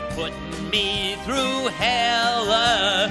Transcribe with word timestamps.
You're 0.00 0.10
putting 0.12 0.70
me 0.70 1.16
through 1.24 1.68
hell, 1.68 2.50
uh. 2.50 3.10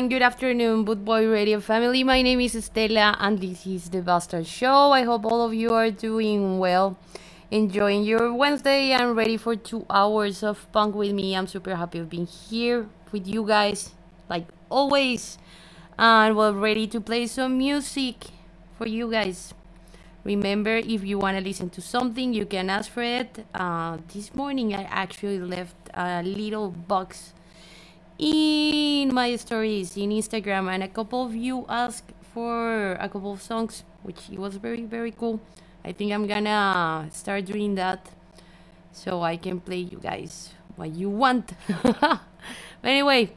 and 0.00 0.08
good 0.08 0.22
afternoon, 0.22 0.86
Bootboy 0.86 1.30
Radio 1.30 1.60
family. 1.60 2.02
My 2.02 2.22
name 2.22 2.40
is 2.40 2.52
Stella, 2.64 3.14
and 3.20 3.38
this 3.38 3.66
is 3.66 3.90
the 3.90 4.00
Bastard 4.00 4.46
Show. 4.46 4.92
I 4.92 5.02
hope 5.02 5.26
all 5.26 5.44
of 5.44 5.52
you 5.52 5.74
are 5.74 5.90
doing 5.90 6.58
well, 6.58 6.96
enjoying 7.50 8.04
your 8.04 8.32
Wednesday, 8.32 8.92
and 8.92 9.14
ready 9.14 9.36
for 9.36 9.56
two 9.56 9.84
hours 9.90 10.42
of 10.42 10.66
punk 10.72 10.94
with 10.94 11.12
me. 11.12 11.36
I'm 11.36 11.46
super 11.46 11.76
happy 11.76 11.98
of 11.98 12.08
being 12.08 12.24
here 12.24 12.88
with 13.12 13.26
you 13.26 13.46
guys, 13.46 13.90
like 14.30 14.46
always, 14.70 15.36
and 15.98 16.34
we're 16.34 16.52
ready 16.52 16.86
to 16.86 16.98
play 16.98 17.26
some 17.26 17.58
music 17.58 18.28
for 18.78 18.88
you 18.88 19.10
guys. 19.10 19.52
Remember, 20.24 20.76
if 20.76 21.04
you 21.04 21.18
want 21.18 21.36
to 21.36 21.44
listen 21.44 21.68
to 21.68 21.82
something, 21.82 22.32
you 22.32 22.46
can 22.46 22.70
ask 22.70 22.90
for 22.90 23.02
it. 23.02 23.44
Uh, 23.54 23.98
this 24.14 24.34
morning, 24.34 24.72
I 24.72 24.84
actually 24.84 25.40
left 25.40 25.76
a 25.92 26.22
little 26.22 26.70
box 26.70 27.34
in 28.20 29.14
my 29.14 29.34
stories 29.36 29.96
in 29.96 30.10
Instagram, 30.10 30.68
and 30.68 30.82
a 30.82 30.88
couple 30.88 31.24
of 31.24 31.34
you 31.34 31.64
asked 31.68 32.12
for 32.34 32.92
a 33.00 33.08
couple 33.08 33.32
of 33.32 33.40
songs, 33.40 33.82
which 34.02 34.28
was 34.36 34.56
very 34.56 34.84
very 34.84 35.10
cool. 35.10 35.40
I 35.84 35.92
think 35.92 36.12
I'm 36.12 36.26
gonna 36.26 37.08
start 37.12 37.46
doing 37.46 37.74
that 37.76 38.10
so 38.92 39.22
I 39.22 39.38
can 39.38 39.58
play 39.60 39.80
you 39.80 39.98
guys 39.98 40.52
what 40.76 40.92
you 40.92 41.08
want. 41.08 41.52
but 41.92 42.20
anyway, 42.84 43.32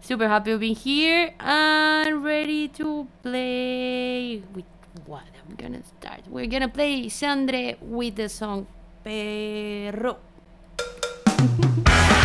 super 0.00 0.28
happy 0.28 0.56
being 0.56 0.76
here 0.76 1.34
and 1.40 2.22
ready 2.22 2.68
to 2.78 3.08
play 3.22 4.42
with 4.54 4.70
what 5.06 5.26
I'm 5.42 5.56
gonna 5.56 5.82
start. 5.82 6.22
We're 6.28 6.46
gonna 6.46 6.68
play 6.68 7.06
Sandre 7.06 7.82
with 7.82 8.14
the 8.14 8.28
song 8.28 8.68
Perro. 9.02 10.18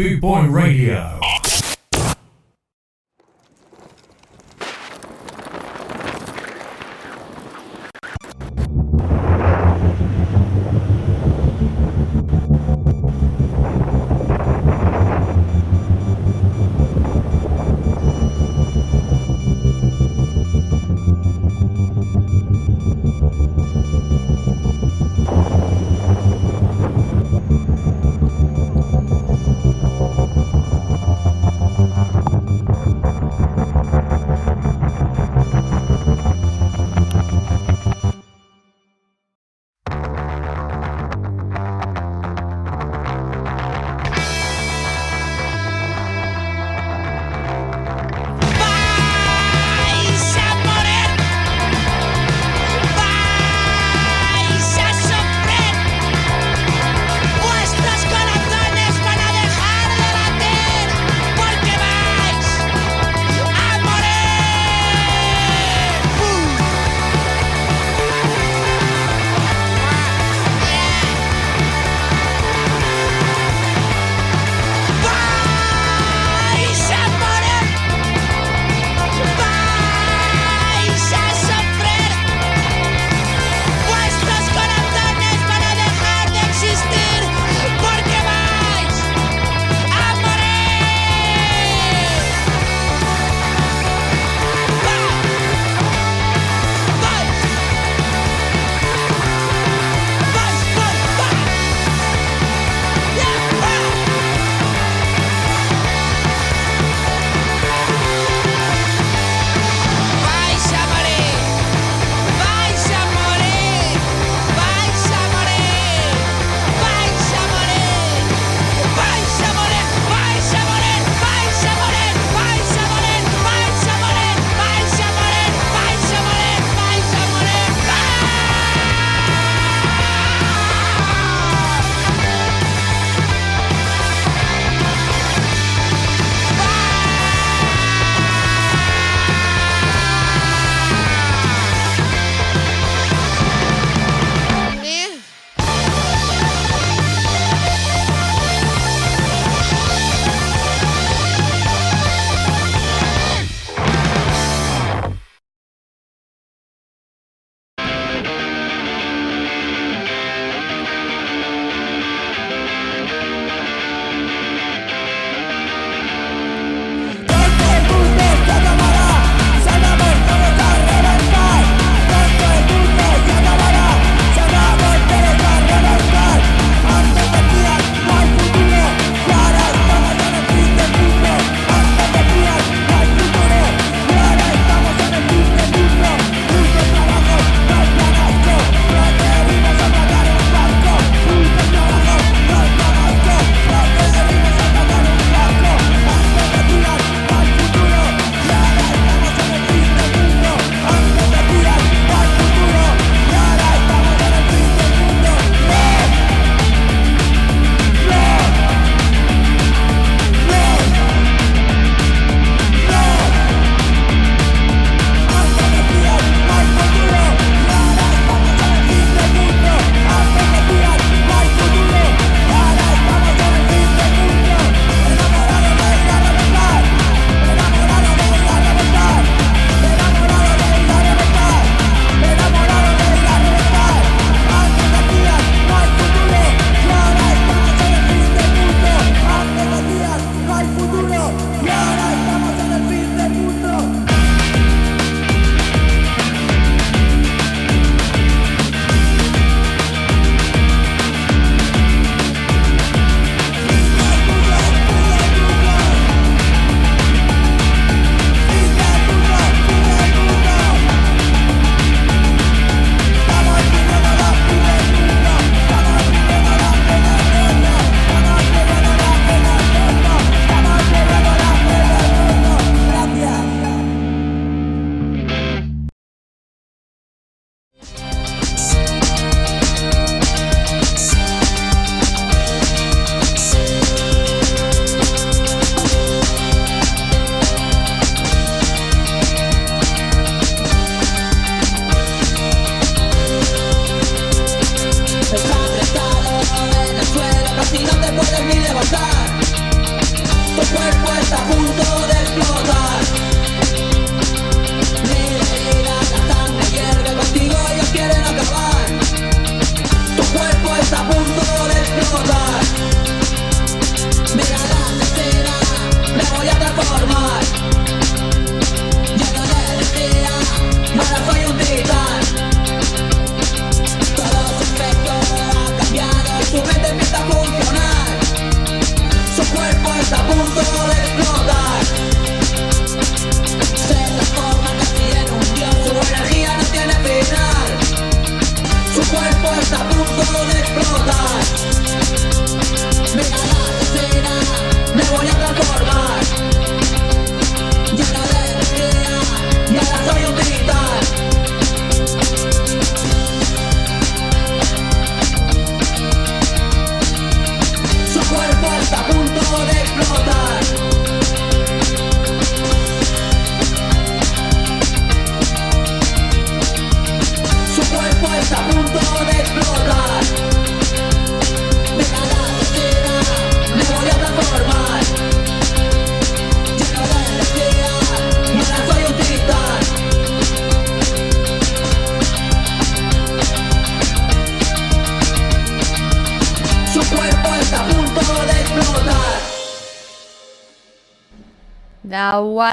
Boot 0.06 0.20
Boy 0.20 0.46
Radio. 0.46 1.05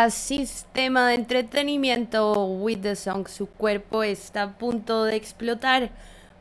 Was 0.03 0.15
Sistema 0.15 1.07
de 1.07 1.15
Entretenimiento 1.15 2.45
with 2.45 2.79
the 2.81 2.93
song 2.93 3.25
Su 3.25 3.47
cuerpo 3.47 4.03
está 4.03 4.43
a 4.43 4.57
punto 4.57 5.05
de 5.05 5.15
explotar. 5.15 5.91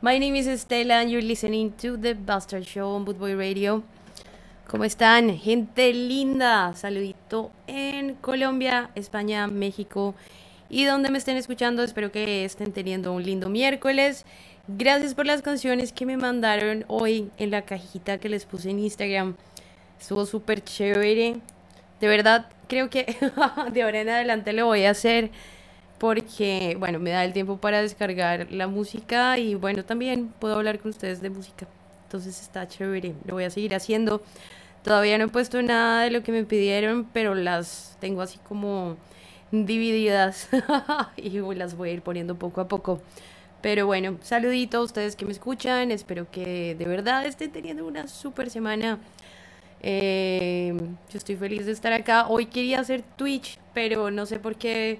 My 0.01 0.19
name 0.19 0.37
is 0.37 0.47
Estela 0.47 0.99
and 0.99 1.09
you're 1.09 1.25
listening 1.25 1.71
to 1.81 1.97
The 1.97 2.13
Bastard 2.13 2.65
Show 2.65 2.93
on 2.93 3.05
Bootboy 3.05 3.35
Radio. 3.37 3.81
¿Cómo 4.67 4.83
están? 4.83 5.37
Gente 5.37 5.93
linda. 5.93 6.75
Saludito 6.75 7.51
en 7.67 8.15
Colombia, 8.15 8.89
España, 8.95 9.47
México 9.47 10.13
y 10.69 10.83
donde 10.83 11.09
me 11.09 11.17
estén 11.17 11.37
escuchando. 11.37 11.83
Espero 11.83 12.11
que 12.11 12.43
estén 12.43 12.73
teniendo 12.73 13.13
un 13.13 13.23
lindo 13.23 13.47
miércoles. 13.47 14.25
Gracias 14.67 15.15
por 15.15 15.25
las 15.25 15.41
canciones 15.41 15.93
que 15.93 16.05
me 16.05 16.17
mandaron 16.17 16.83
hoy 16.89 17.31
en 17.37 17.49
la 17.49 17.61
cajita 17.61 18.17
que 18.17 18.27
les 18.27 18.43
puse 18.43 18.71
en 18.71 18.79
Instagram. 18.79 19.37
Estuvo 20.01 20.25
súper 20.25 20.61
chévere. 20.61 21.37
De 22.01 22.07
verdad, 22.09 22.47
creo 22.67 22.89
que 22.89 23.15
de 23.71 23.83
ahora 23.83 24.01
en 24.01 24.09
adelante 24.09 24.53
lo 24.53 24.65
voy 24.65 24.85
a 24.85 24.91
hacer 24.91 25.31
porque, 25.97 26.75
bueno, 26.79 26.99
me 26.99 27.11
da 27.11 27.23
el 27.23 27.33
tiempo 27.33 27.57
para 27.57 27.81
descargar 27.81 28.51
la 28.51 28.67
música 28.67 29.37
y, 29.37 29.55
bueno, 29.55 29.85
también 29.85 30.33
puedo 30.39 30.55
hablar 30.55 30.79
con 30.79 30.89
ustedes 30.91 31.21
de 31.21 31.29
música. 31.29 31.67
Entonces 32.05 32.41
está 32.41 32.67
chévere, 32.67 33.13
lo 33.25 33.35
voy 33.35 33.45
a 33.45 33.49
seguir 33.49 33.73
haciendo. 33.73 34.21
Todavía 34.83 35.17
no 35.17 35.25
he 35.25 35.27
puesto 35.29 35.61
nada 35.61 36.03
de 36.03 36.11
lo 36.11 36.21
que 36.21 36.33
me 36.33 36.43
pidieron, 36.43 37.07
pero 37.13 37.35
las 37.35 37.97
tengo 38.01 38.21
así 38.21 38.37
como 38.39 38.97
divididas 39.51 40.49
y 41.15 41.39
las 41.55 41.77
voy 41.77 41.89
a 41.89 41.93
ir 41.93 42.01
poniendo 42.01 42.35
poco 42.35 42.59
a 42.59 42.67
poco. 42.67 43.01
Pero 43.61 43.85
bueno, 43.85 44.17
saludito 44.23 44.79
a 44.79 44.81
ustedes 44.81 45.15
que 45.15 45.23
me 45.25 45.31
escuchan. 45.31 45.89
Espero 45.89 46.29
que 46.29 46.75
de 46.75 46.85
verdad 46.85 47.25
estén 47.25 47.51
teniendo 47.51 47.87
una 47.87 48.09
super 48.09 48.49
semana. 48.49 48.99
Eh, 49.83 50.73
yo 51.09 51.17
estoy 51.17 51.35
feliz 51.35 51.65
de 51.65 51.73
estar 51.73 51.91
acá. 51.91 52.27
Hoy 52.27 52.45
quería 52.47 52.79
hacer 52.79 53.03
Twitch, 53.03 53.59
pero 53.73 54.09
no 54.11 54.25
sé 54.25 54.39
por 54.39 54.55
qué 54.55 54.99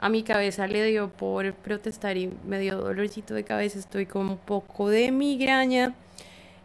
a 0.00 0.08
mi 0.08 0.22
cabeza 0.22 0.66
le 0.66 0.82
dio 0.84 1.10
por 1.10 1.52
protestar 1.54 2.16
y 2.16 2.32
me 2.44 2.58
dio 2.58 2.78
dolorcito 2.78 3.34
de 3.34 3.44
cabeza. 3.44 3.78
Estoy 3.78 4.06
con 4.06 4.28
un 4.30 4.38
poco 4.38 4.88
de 4.88 5.12
migraña. 5.12 5.94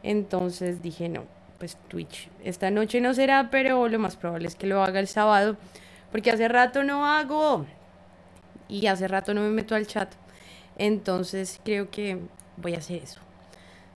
Entonces 0.03 0.81
dije, 0.81 1.09
no, 1.09 1.25
pues 1.59 1.77
Twitch. 1.89 2.29
Esta 2.43 2.71
noche 2.71 3.01
no 3.01 3.13
será, 3.13 3.49
pero 3.51 3.87
lo 3.89 3.99
más 3.99 4.15
probable 4.15 4.47
es 4.47 4.55
que 4.55 4.67
lo 4.67 4.81
haga 4.81 4.99
el 5.01 5.07
sábado. 5.07 5.57
Porque 6.11 6.31
hace 6.31 6.47
rato 6.47 6.83
no 6.83 7.05
hago. 7.05 7.65
Y 8.69 8.87
hace 8.87 9.07
rato 9.07 9.33
no 9.33 9.41
me 9.41 9.49
meto 9.49 9.75
al 9.75 9.85
chat. 9.85 10.13
Entonces 10.77 11.59
creo 11.65 11.89
que 11.91 12.19
voy 12.57 12.75
a 12.75 12.77
hacer 12.77 13.03
eso. 13.03 13.19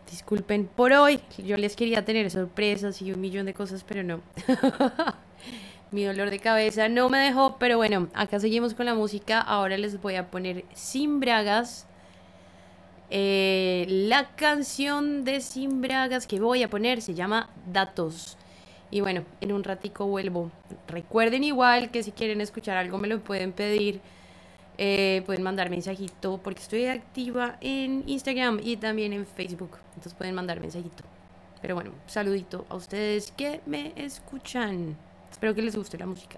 Disculpen 0.09 0.67
por 0.67 0.93
hoy. 0.93 1.19
Yo 1.37 1.57
les 1.57 1.75
quería 1.75 2.05
tener 2.05 2.29
sorpresas 2.29 3.01
y 3.01 3.11
un 3.11 3.21
millón 3.21 3.45
de 3.45 3.53
cosas, 3.53 3.83
pero 3.83 4.03
no. 4.03 4.21
Mi 5.91 6.05
dolor 6.05 6.29
de 6.29 6.39
cabeza 6.39 6.89
no 6.89 7.09
me 7.09 7.19
dejó, 7.19 7.57
pero 7.59 7.77
bueno, 7.77 8.07
acá 8.13 8.39
seguimos 8.39 8.73
con 8.73 8.85
la 8.87 8.95
música. 8.95 9.39
Ahora 9.39 9.77
les 9.77 10.01
voy 10.01 10.15
a 10.15 10.31
poner 10.31 10.65
Sin 10.73 11.19
Bragas. 11.19 11.85
Eh, 13.11 13.85
la 13.87 14.29
canción 14.35 15.23
de 15.23 15.39
Sin 15.39 15.81
Bragas 15.81 16.25
que 16.25 16.39
voy 16.39 16.63
a 16.63 16.69
poner 16.69 17.01
se 17.01 17.13
llama 17.13 17.49
Datos. 17.71 18.37
Y 18.89 19.01
bueno, 19.01 19.23
en 19.41 19.51
un 19.51 19.63
ratico 19.63 20.07
vuelvo. 20.07 20.51
Recuerden 20.87 21.43
igual 21.43 21.91
que 21.91 22.03
si 22.03 22.11
quieren 22.11 22.41
escuchar 22.41 22.77
algo 22.77 22.97
me 22.97 23.07
lo 23.07 23.19
pueden 23.19 23.51
pedir. 23.51 24.01
Eh, 24.85 25.23
pueden 25.25 25.43
mandar 25.43 25.69
mensajito 25.69 26.41
porque 26.43 26.59
estoy 26.59 26.87
activa 26.87 27.55
en 27.61 28.03
Instagram 28.05 28.59
y 28.61 28.75
también 28.75 29.13
en 29.13 29.25
Facebook. 29.25 29.77
Entonces 29.91 30.13
pueden 30.13 30.35
mandar 30.35 30.59
mensajito. 30.59 31.05
Pero 31.61 31.75
bueno, 31.75 31.91
saludito 32.05 32.65
a 32.67 32.75
ustedes 32.75 33.31
que 33.31 33.61
me 33.65 33.93
escuchan. 33.95 34.97
Espero 35.31 35.55
que 35.55 35.61
les 35.61 35.77
guste 35.77 35.97
la 35.97 36.05
música. 36.05 36.37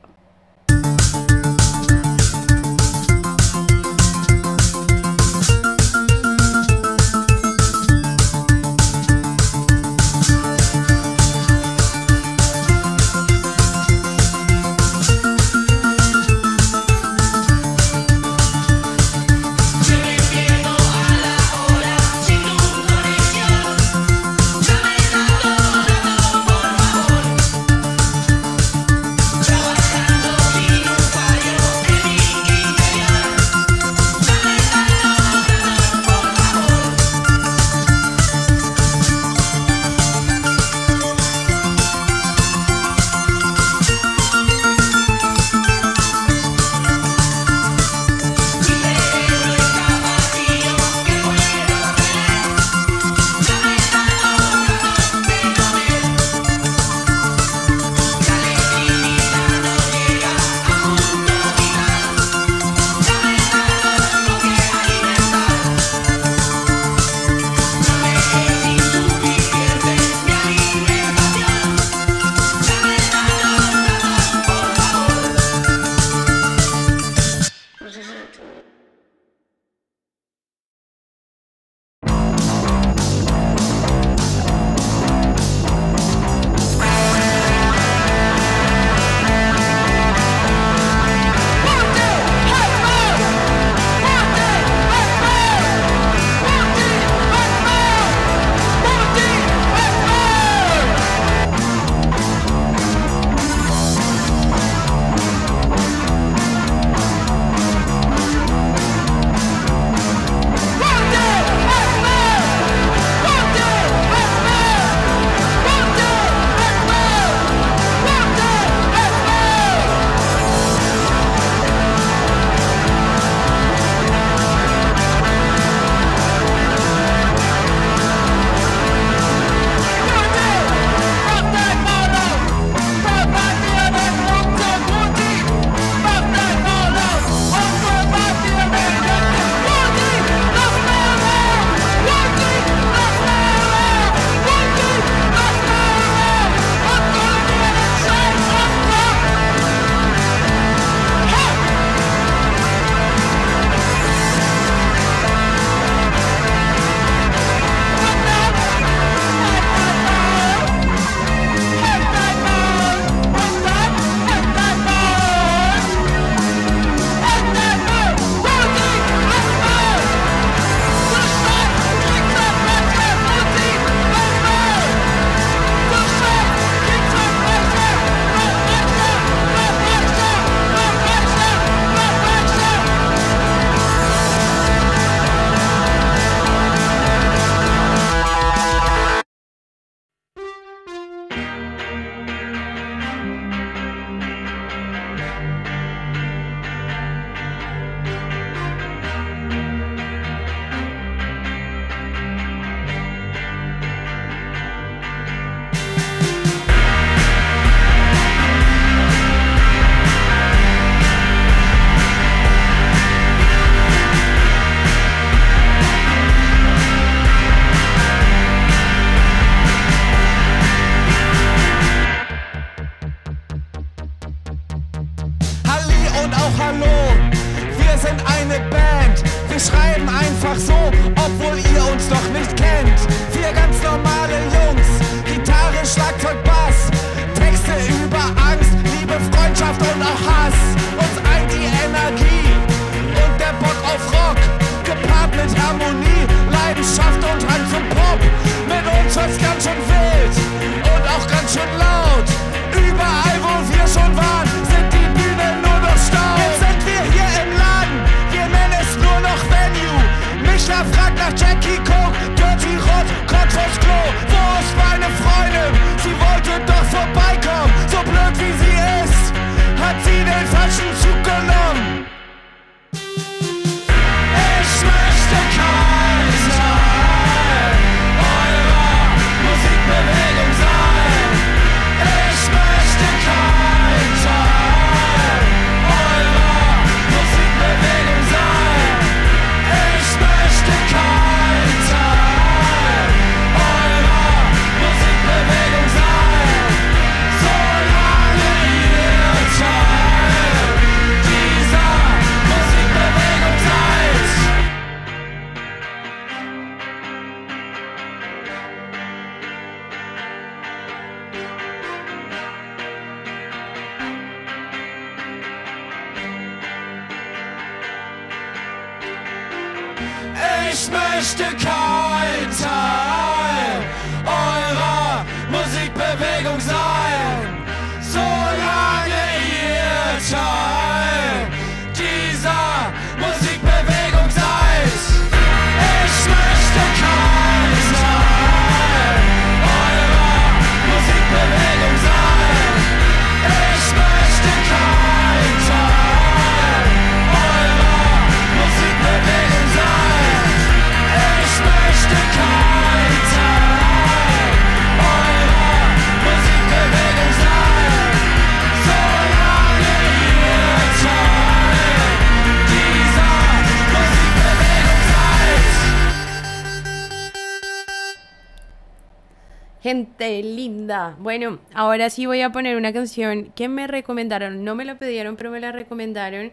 Linda. 369.95 371.15
Bueno, 371.19 371.59
ahora 371.73 372.09
sí 372.09 372.25
voy 372.25 372.41
a 372.41 372.51
poner 372.51 372.75
una 372.75 372.91
canción 372.91 373.51
que 373.55 373.69
me 373.69 373.87
recomendaron. 373.87 374.63
No 374.63 374.75
me 374.75 374.83
la 374.83 374.97
pidieron, 374.97 375.35
pero 375.37 375.51
me 375.51 375.59
la 375.59 375.71
recomendaron. 375.71 376.51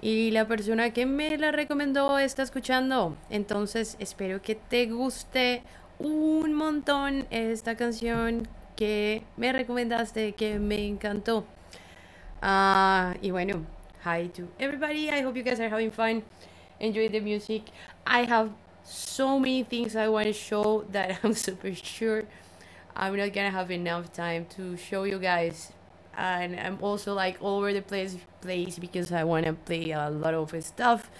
Y 0.00 0.30
la 0.30 0.46
persona 0.46 0.92
que 0.92 1.06
me 1.06 1.36
la 1.36 1.52
recomendó 1.52 2.18
está 2.18 2.42
escuchando. 2.42 3.16
Entonces 3.30 3.96
espero 3.98 4.40
que 4.40 4.54
te 4.54 4.86
guste 4.86 5.62
un 5.98 6.54
montón 6.54 7.26
esta 7.30 7.76
canción 7.76 8.48
que 8.74 9.22
me 9.36 9.52
recomendaste, 9.52 10.32
que 10.32 10.58
me 10.58 10.86
encantó. 10.86 11.44
Ah, 12.40 13.14
y 13.20 13.30
bueno, 13.30 13.64
hi 14.04 14.28
to 14.28 14.44
everybody. 14.58 15.08
I 15.10 15.22
hope 15.24 15.36
you 15.38 15.44
guys 15.44 15.60
are 15.60 15.70
having 15.72 15.90
fun. 15.90 16.22
Enjoy 16.80 17.08
the 17.08 17.20
music. 17.20 17.64
I 18.06 18.24
have 18.24 18.50
so 18.84 19.38
many 19.38 19.64
things 19.64 19.96
I 19.96 20.08
want 20.08 20.26
to 20.26 20.32
show 20.32 20.84
that 20.92 21.18
I'm 21.22 21.32
super 21.46 21.74
sure 21.74 22.24
I'm 22.96 23.14
not 23.16 23.32
gonna 23.34 23.50
have 23.50 23.70
enough 23.70 24.12
time 24.12 24.46
to 24.56 24.76
show 24.76 25.04
you 25.04 25.18
guys. 25.18 25.72
And 26.16 26.58
I'm 26.58 26.78
also 26.80 27.12
like 27.12 27.36
all 27.42 27.58
over 27.58 27.72
the 27.72 27.82
place 27.82 28.16
place 28.40 28.78
because 28.78 29.12
I 29.12 29.24
wanna 29.24 29.52
play 29.52 29.90
a 29.90 30.08
lot 30.08 30.32
of 30.32 30.50
stuff. 30.64 31.10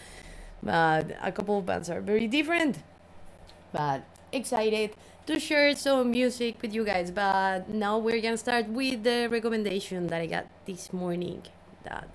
But 0.62 1.12
a 1.22 1.30
couple 1.30 1.58
of 1.58 1.66
bands 1.66 1.90
are 1.90 2.00
very 2.00 2.26
different. 2.26 2.78
But 3.72 4.04
excited 4.32 4.96
to 5.26 5.38
share 5.38 5.76
some 5.76 6.12
music 6.12 6.62
with 6.62 6.72
you 6.72 6.84
guys. 6.84 7.10
But 7.10 7.68
now 7.68 7.98
we're 7.98 8.22
gonna 8.22 8.38
start 8.38 8.68
with 8.68 9.04
the 9.04 9.28
recommendation 9.30 10.06
that 10.06 10.22
I 10.22 10.26
got 10.26 10.46
this 10.64 10.94
morning. 10.94 11.42
That 11.84 12.08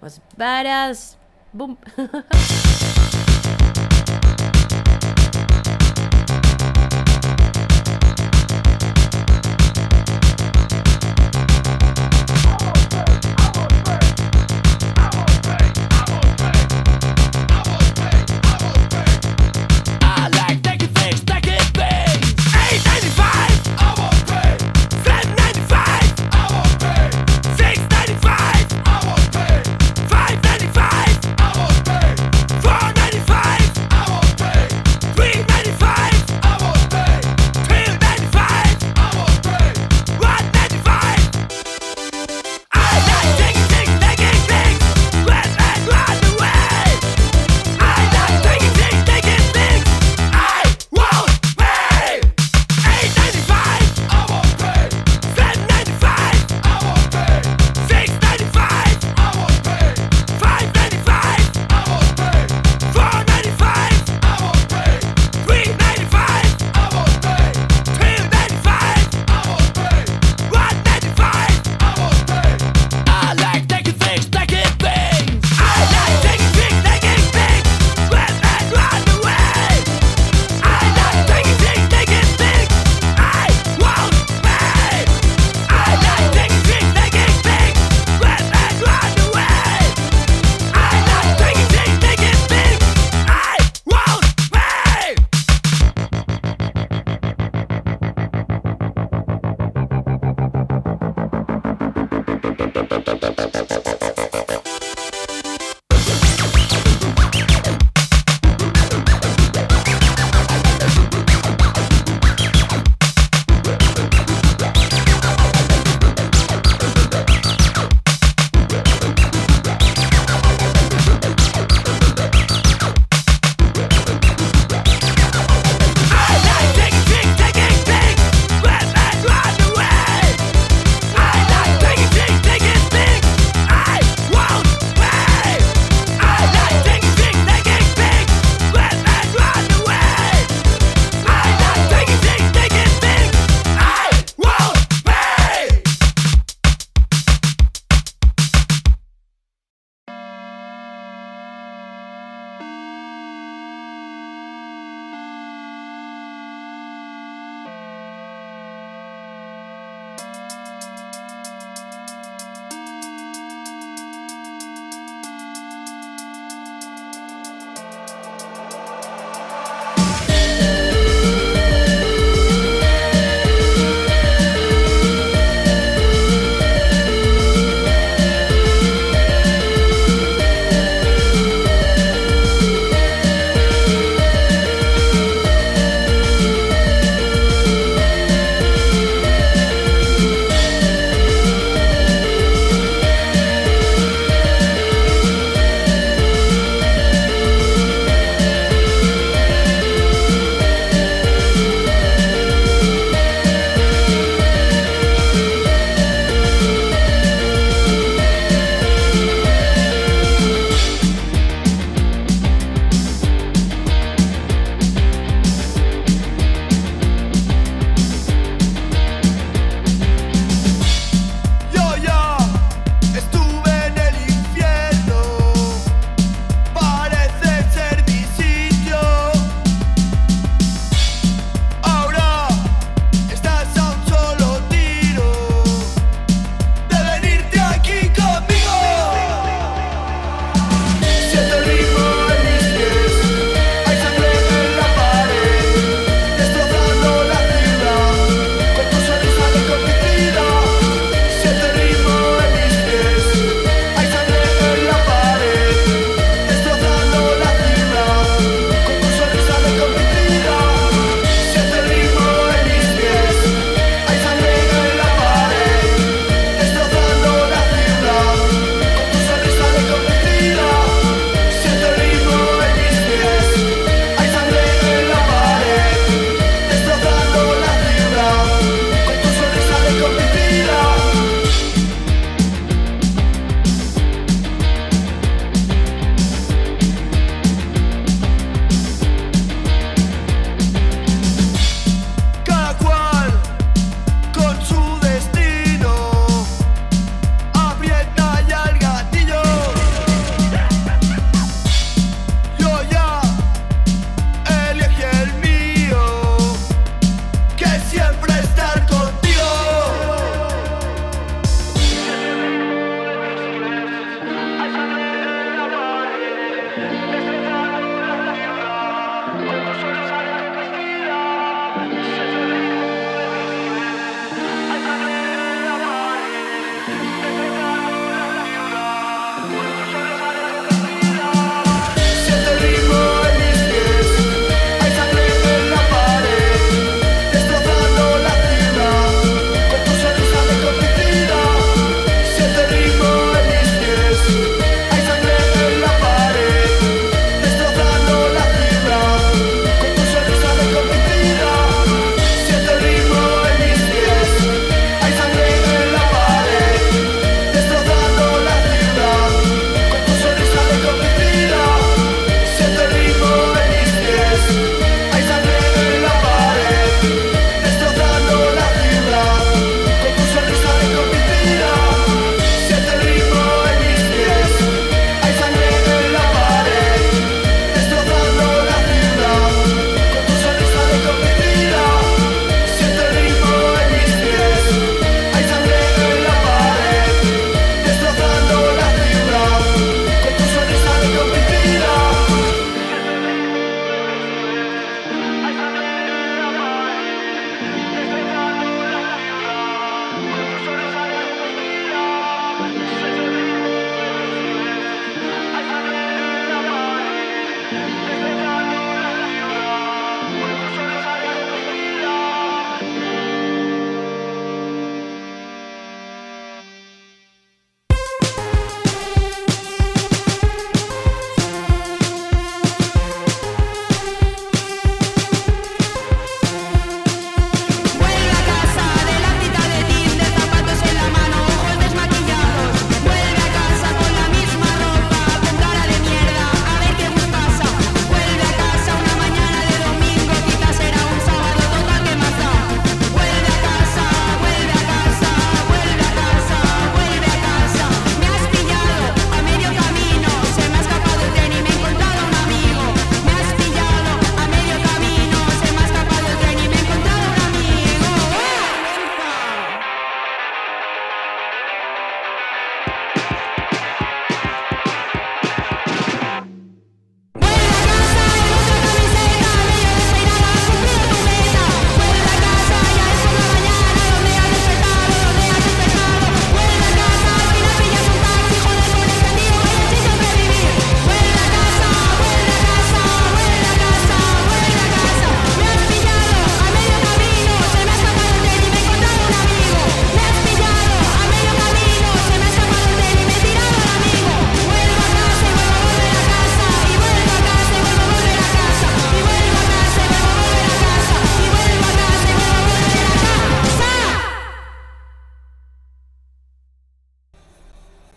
was 0.00 0.20
badass. 0.38 1.16
Boom. 1.52 1.76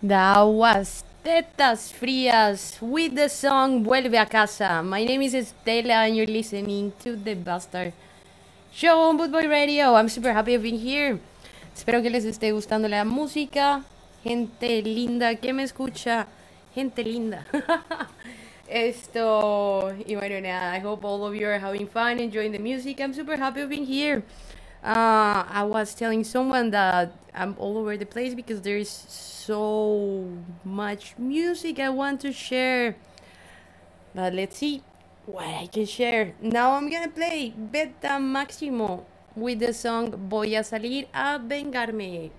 That 0.09 0.41
was 0.41 1.03
Tetas 1.23 1.93
Frías 1.93 2.81
with 2.81 3.13
the 3.13 3.29
song 3.29 3.85
Vuelve 3.85 4.17
a 4.17 4.25
Casa. 4.25 4.81
My 4.81 5.05
name 5.05 5.21
is 5.21 5.35
Estela 5.35 6.09
and 6.09 6.17
you're 6.17 6.25
listening 6.25 6.93
to 7.05 7.15
The 7.15 7.35
Bastard 7.35 7.93
Show 8.71 8.97
on 9.01 9.19
Bootboy 9.19 9.47
Radio. 9.47 9.93
I'm 9.93 10.09
super 10.09 10.33
happy 10.33 10.55
of 10.55 10.63
being 10.63 10.79
here. 10.79 11.19
Espero 11.75 12.01
que 12.01 12.09
les 12.09 12.25
esté 12.25 12.51
gustando 12.51 12.89
la 12.89 13.05
música. 13.05 13.83
Gente 14.23 14.81
linda 14.81 15.35
que 15.35 15.53
me 15.53 15.61
escucha. 15.61 16.25
Gente 16.73 17.03
linda. 17.03 17.45
Esto, 18.67 19.93
y 20.07 20.15
bueno, 20.15 20.41
nada, 20.41 20.75
I 20.75 20.79
hope 20.79 21.05
all 21.05 21.23
of 21.23 21.35
you 21.35 21.45
are 21.45 21.59
having 21.59 21.85
fun, 21.87 22.19
enjoying 22.19 22.51
the 22.51 22.57
music. 22.57 22.99
I'm 22.99 23.13
super 23.13 23.37
happy 23.37 23.61
of 23.61 23.69
being 23.69 23.85
here. 23.85 24.23
Uh, 24.83 25.45
I 25.47 25.61
was 25.69 25.93
telling 25.93 26.23
someone 26.23 26.71
that 26.71 27.11
I'm 27.35 27.55
all 27.59 27.77
over 27.77 27.95
the 27.95 28.07
place 28.07 28.33
because 28.33 28.61
there 28.61 28.77
is 28.77 28.89
so 28.89 29.38
much 30.63 31.15
music 31.17 31.79
I 31.79 31.89
want 31.89 32.21
to 32.21 32.31
share. 32.31 32.95
But 34.13 34.33
let's 34.33 34.57
see 34.57 34.83
what 35.25 35.45
I 35.45 35.67
can 35.67 35.85
share. 35.85 36.33
Now 36.41 36.73
I'm 36.73 36.89
gonna 36.89 37.09
play 37.09 37.53
Beta 37.55 38.19
Maximo 38.19 39.05
with 39.35 39.59
the 39.59 39.73
song 39.73 40.11
Voy 40.29 40.55
a 40.57 40.63
salir 40.63 41.07
a 41.13 41.39
vengarme. 41.39 42.31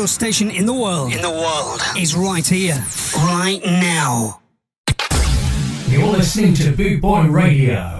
Radio 0.00 0.06
station 0.06 0.50
in 0.50 0.64
the 0.64 0.72
world. 0.72 1.12
In 1.12 1.20
the 1.20 1.30
world 1.30 1.82
is 1.94 2.14
right 2.14 2.46
here, 2.46 2.82
right 3.16 3.60
now. 3.62 4.40
You're 5.88 6.06
listening 6.06 6.54
to 6.54 6.74
Boot 6.74 7.02
Boy 7.02 7.26
Radio. 7.26 7.99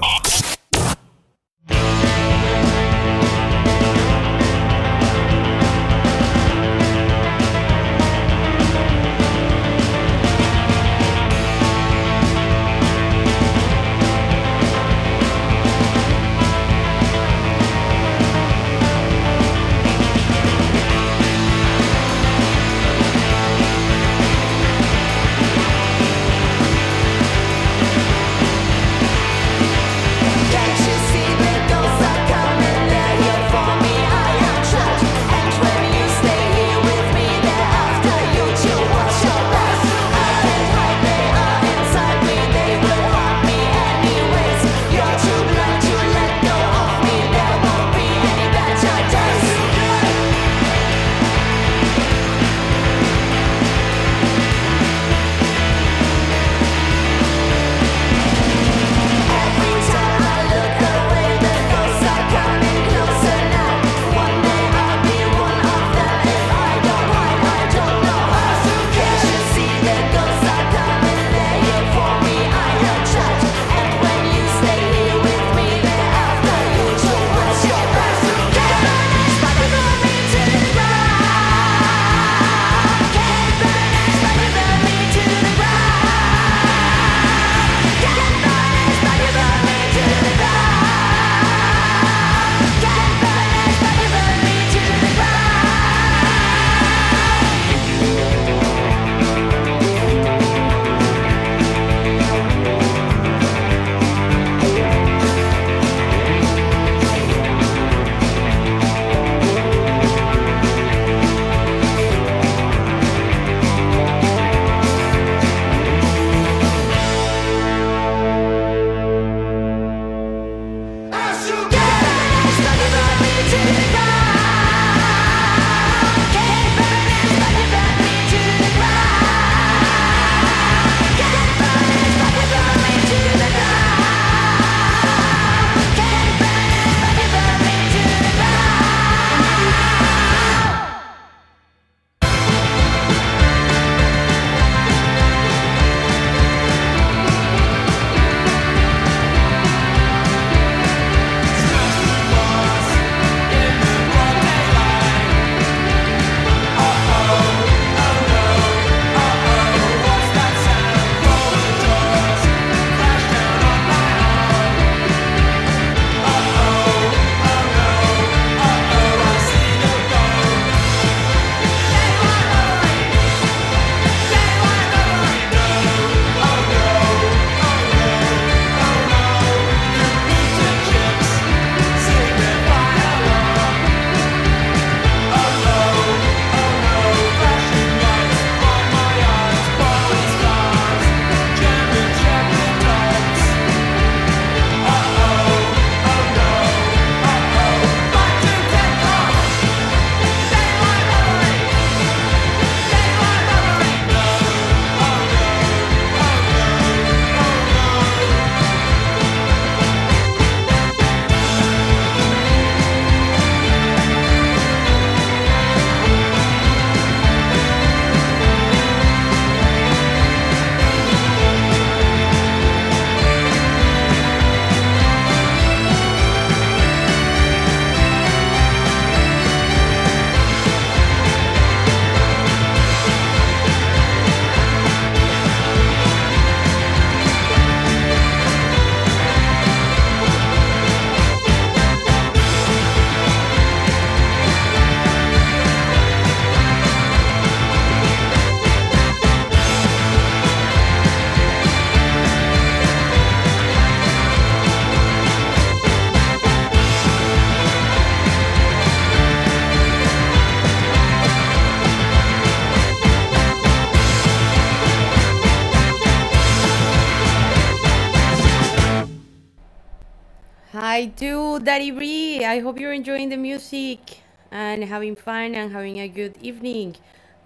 Daddy 271.70 271.92
Bree. 271.92 272.44
I 272.44 272.58
hope 272.58 272.80
you're 272.80 272.92
enjoying 272.92 273.28
the 273.28 273.36
music 273.36 274.22
and 274.50 274.82
having 274.82 275.14
fun 275.14 275.54
and 275.54 275.70
having 275.70 276.00
a 276.00 276.08
good 276.08 276.36
evening. 276.42 276.96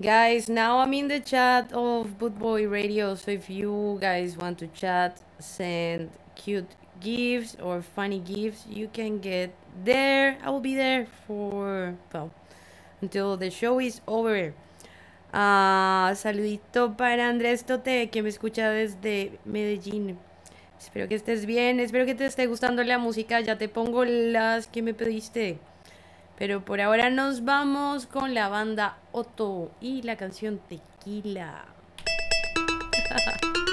Guys, 0.00 0.48
now 0.48 0.78
I'm 0.78 0.94
in 0.94 1.08
the 1.08 1.20
chat 1.20 1.70
of 1.74 2.18
Bootboy 2.18 2.70
Radio, 2.70 3.16
so 3.16 3.32
if 3.32 3.50
you 3.50 3.98
guys 4.00 4.38
want 4.38 4.56
to 4.60 4.66
chat, 4.68 5.20
send 5.38 6.08
cute 6.36 6.70
gifts 7.00 7.58
or 7.62 7.82
funny 7.82 8.18
gifts, 8.18 8.64
you 8.66 8.88
can 8.88 9.18
get 9.18 9.54
there. 9.84 10.38
I 10.42 10.48
will 10.48 10.64
be 10.64 10.74
there 10.74 11.06
for, 11.26 11.94
well, 12.10 12.32
until 13.02 13.36
the 13.36 13.50
show 13.50 13.78
is 13.78 14.00
over. 14.08 14.54
Ah, 15.34 16.12
saludito 16.14 16.96
para 16.96 17.28
Andrés 17.28 17.62
Tote, 17.62 18.08
que 18.10 18.22
me 18.22 18.30
escucha 18.30 18.72
desde 18.72 19.38
Medellín. 19.44 20.16
Espero 20.84 21.08
que 21.08 21.14
estés 21.14 21.46
bien, 21.46 21.80
espero 21.80 22.04
que 22.04 22.14
te 22.14 22.26
esté 22.26 22.46
gustando 22.46 22.84
la 22.84 22.98
música. 22.98 23.40
Ya 23.40 23.56
te 23.56 23.70
pongo 23.70 24.04
las 24.04 24.66
que 24.66 24.82
me 24.82 24.92
pediste. 24.92 25.58
Pero 26.36 26.62
por 26.62 26.82
ahora 26.82 27.08
nos 27.08 27.42
vamos 27.42 28.06
con 28.06 28.34
la 28.34 28.48
banda 28.48 28.98
Otto 29.10 29.72
y 29.80 30.02
la 30.02 30.16
canción 30.16 30.60
Tequila. 30.68 31.64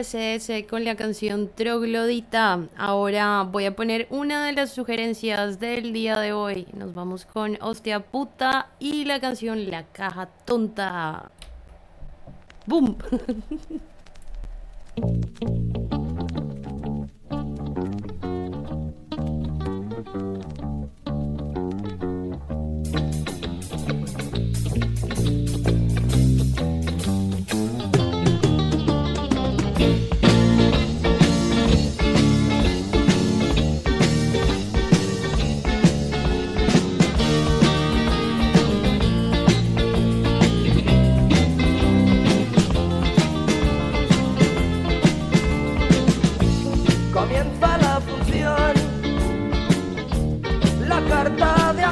SS 0.00 0.66
con 0.66 0.84
la 0.84 0.96
canción 0.96 1.50
Troglodita. 1.54 2.68
Ahora 2.76 3.42
voy 3.42 3.66
a 3.66 3.76
poner 3.76 4.06
una 4.10 4.46
de 4.46 4.52
las 4.52 4.72
sugerencias 4.72 5.60
del 5.60 5.92
día 5.92 6.18
de 6.18 6.32
hoy. 6.32 6.66
Nos 6.72 6.94
vamos 6.94 7.26
con 7.26 7.58
Hostia 7.60 8.00
Puta 8.00 8.70
y 8.78 9.04
la 9.04 9.20
canción 9.20 9.70
La 9.70 9.84
Caja 9.84 10.30
Tonta. 10.46 11.30
¡Boom! 12.66 12.96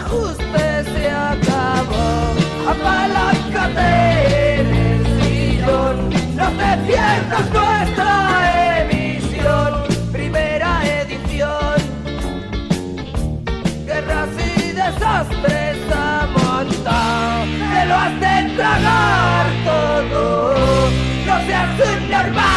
ajuste 0.08 0.84
se 0.92 1.10
acabó. 1.10 2.34
Apalancate 2.72 3.90
en 4.60 4.66
el 4.74 5.00
sillón. 5.22 5.96
No 6.34 6.48
te 6.60 6.70
pierdas 6.86 7.46
nuestra 7.52 8.80
emisión. 8.82 9.70
Primera 10.12 10.70
edición. 11.02 11.78
Guerras 13.86 14.32
y 14.38 14.72
desastres 14.72 15.78
a 15.94 16.26
montar. 16.36 17.46
Te 17.72 17.86
lo 17.86 17.94
has 17.94 18.14
de 18.24 18.34
tragar 18.56 19.46
todo. 19.64 20.90
No 21.26 21.36
seas 21.46 21.70
un 21.88 22.10
normal. 22.10 22.48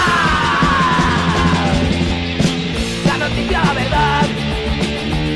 La 3.05 3.17
noticia 3.17 3.61
verdad 3.73 4.21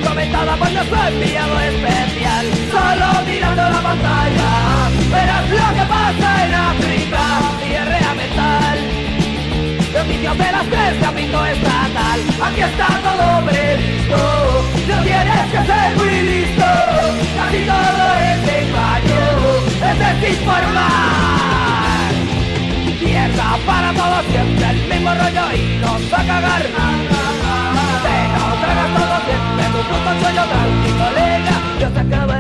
Comentada 0.08 0.56
por 0.56 0.72
nuestro 0.72 0.98
enviado 1.08 1.60
Verás 5.16 5.50
lo 5.50 5.68
que 5.78 5.86
pasa 5.96 6.30
en 6.46 6.54
África. 6.54 7.24
Diarrea 7.64 8.14
mental 8.22 8.78
Noticias 9.96 10.38
de 10.38 10.52
las 10.52 10.66
tres 10.66 11.04
ámbito 11.08 11.46
estatal. 11.46 12.20
Aquí 12.46 12.62
está 12.62 12.88
todo 13.08 13.28
previsto. 13.46 14.18
No 14.90 14.98
tienes 15.04 15.46
que 15.52 15.60
ser 15.70 15.88
muy 15.96 16.16
listo. 16.32 16.68
Casi 17.38 17.60
todo 17.72 18.06
es 18.30 18.42
engaño. 18.60 19.24
Es 19.90 19.98
desinformar. 20.04 22.14
Mierda 23.02 23.48
para 23.66 23.90
todo 23.94 24.18
siempre 24.32 24.66
el 24.70 24.80
mismo 24.90 25.12
rollo 25.14 25.46
y 25.56 25.58
nos 25.80 26.02
va 26.12 26.20
a 26.20 26.26
cagar 26.26 26.64
Te 28.04 28.18
lo 28.36 28.48
tragas 28.62 28.90
todo 28.98 29.16
siempre 29.28 29.66
tu 29.74 29.80
puto 29.90 30.12
sueño 30.22 30.44
tranqui 30.52 30.92
colega. 31.04 31.56
No 31.80 31.88
se 31.94 32.00
acabará 32.00 32.35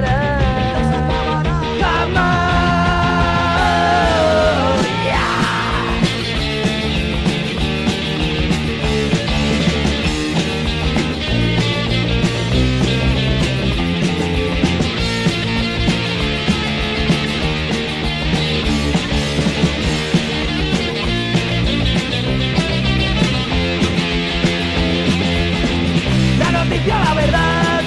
Noticia 26.86 27.04
la 27.04 27.14
verdad. 27.16 27.82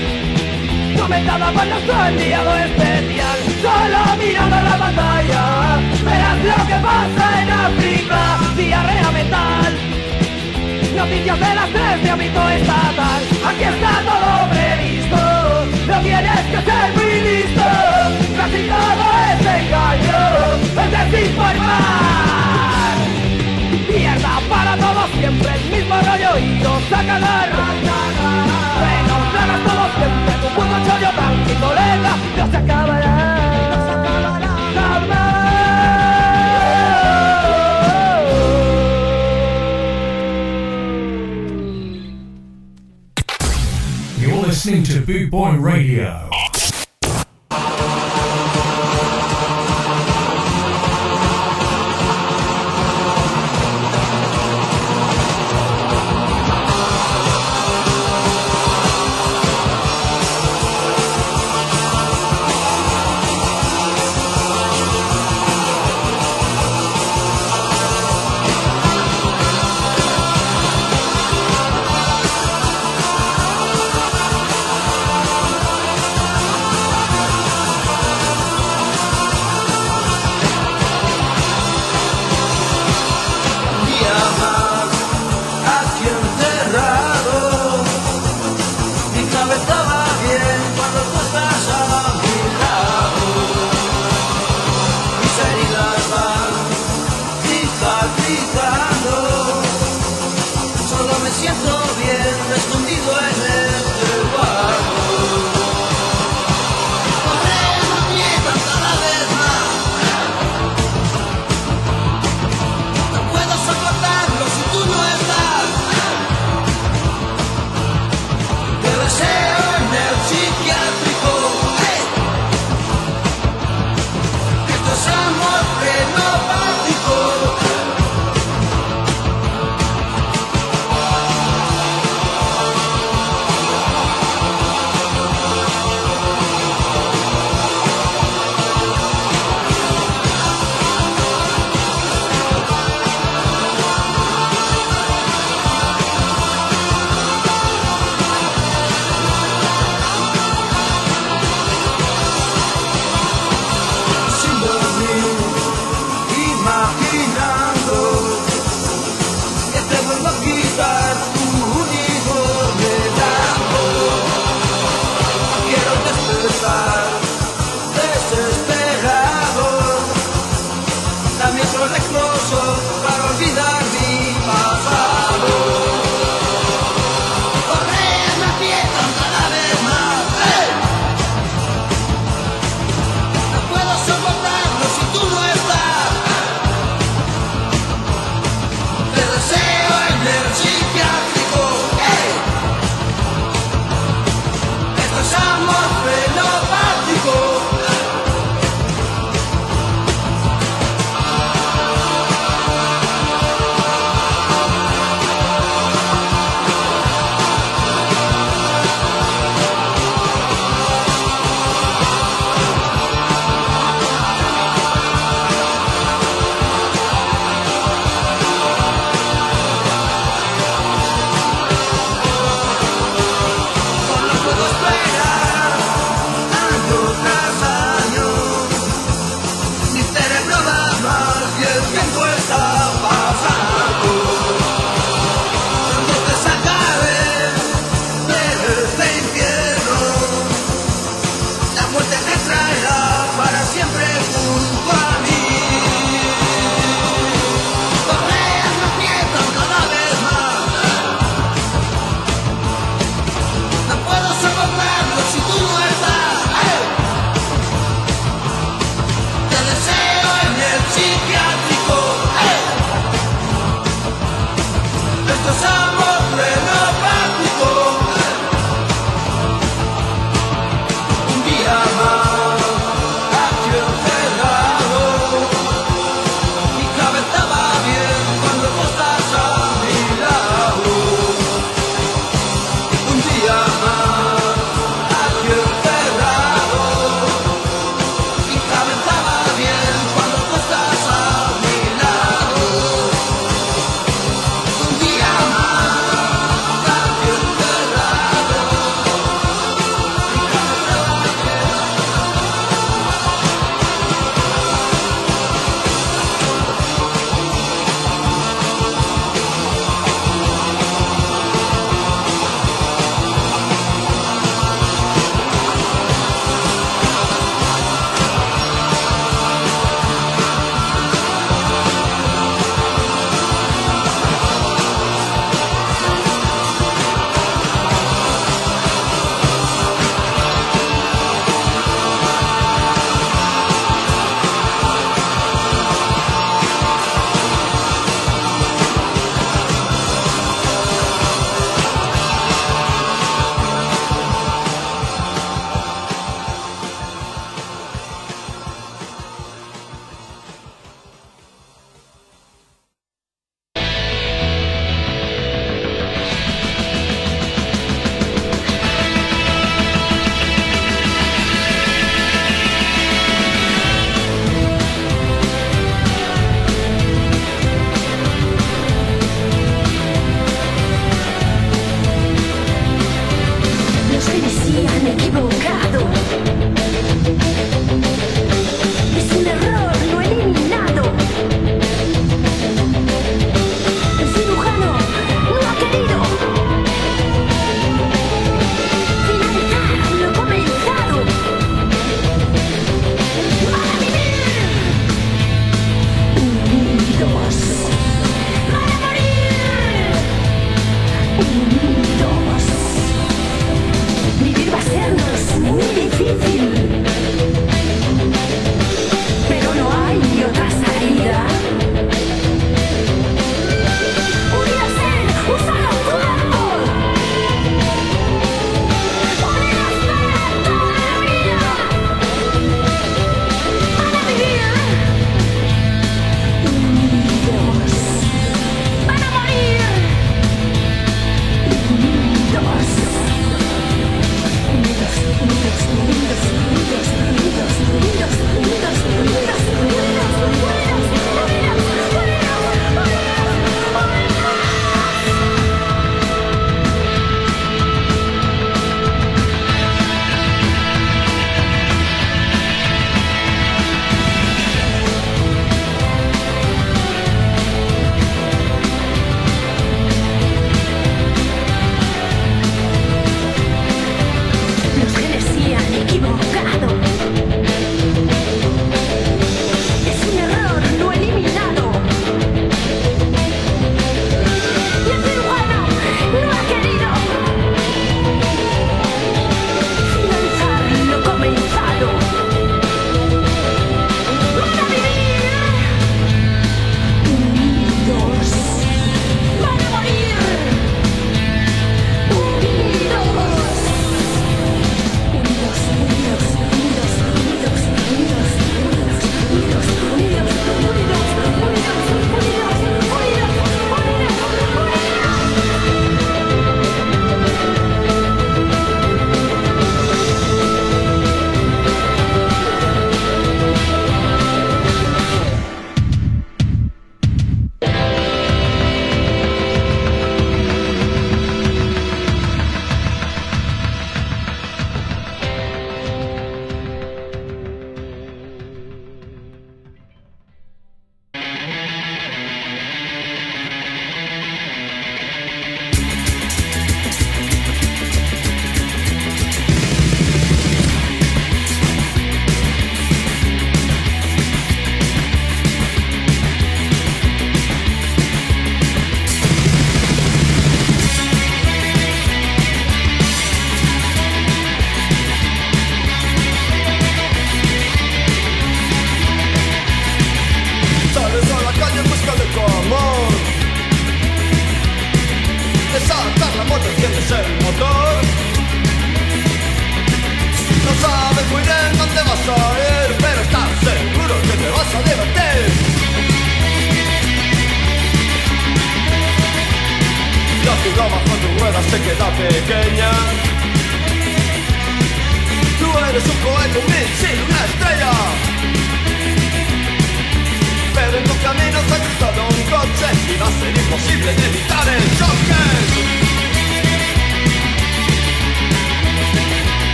Comentada 0.98 1.52
por 1.52 1.66
nuestro 1.66 2.06
enviado 2.06 2.56
especial. 2.56 3.38
Solo 3.62 4.16
mirando 4.18 4.56
la 4.56 4.76
pantalla. 4.76 5.78
Verás 6.04 6.38
lo 6.42 6.66
que 6.66 6.74
pasa 6.82 7.42
en 7.42 7.50
África. 7.50 8.38
Diarrea 8.56 9.10
mental 9.12 9.78
Noticias 10.96 11.38
de 11.38 11.54
las 11.54 11.70
tres 11.70 12.02
de 12.02 12.10
ámbito 12.10 12.48
estatal. 12.48 13.22
Aquí 13.48 13.64
está 13.64 14.02
todo 14.02 14.50
previsto. 14.50 15.16
No 15.86 16.00
tienes 16.00 16.40
que 16.50 16.60
ser 16.68 16.92
muy 16.96 17.20
listo. 17.20 17.68
Casi 18.36 18.62
todo 18.66 19.06
es 19.30 19.46
engaño. 19.62 20.18
Es 20.82 21.12
desinformar 21.12 22.77
para 24.48 24.76
todos 24.76 25.10
siempre 25.10 25.48
el 25.54 25.70
mismo 25.70 25.94
rollo 25.96 26.38
y 26.38 26.62
tragas 29.30 29.60
siempre 29.98 30.32
tu 30.40 30.48
puto 30.54 30.76
chollo 30.86 31.10
colega 31.60 32.16
No 32.36 32.50
se 32.50 32.56
acabará 32.56 33.14
You're 44.18 44.36
listening 44.46 44.82
to 44.84 45.00
Boot 45.00 45.30
Boy 45.30 45.56
Radio. 45.56 46.28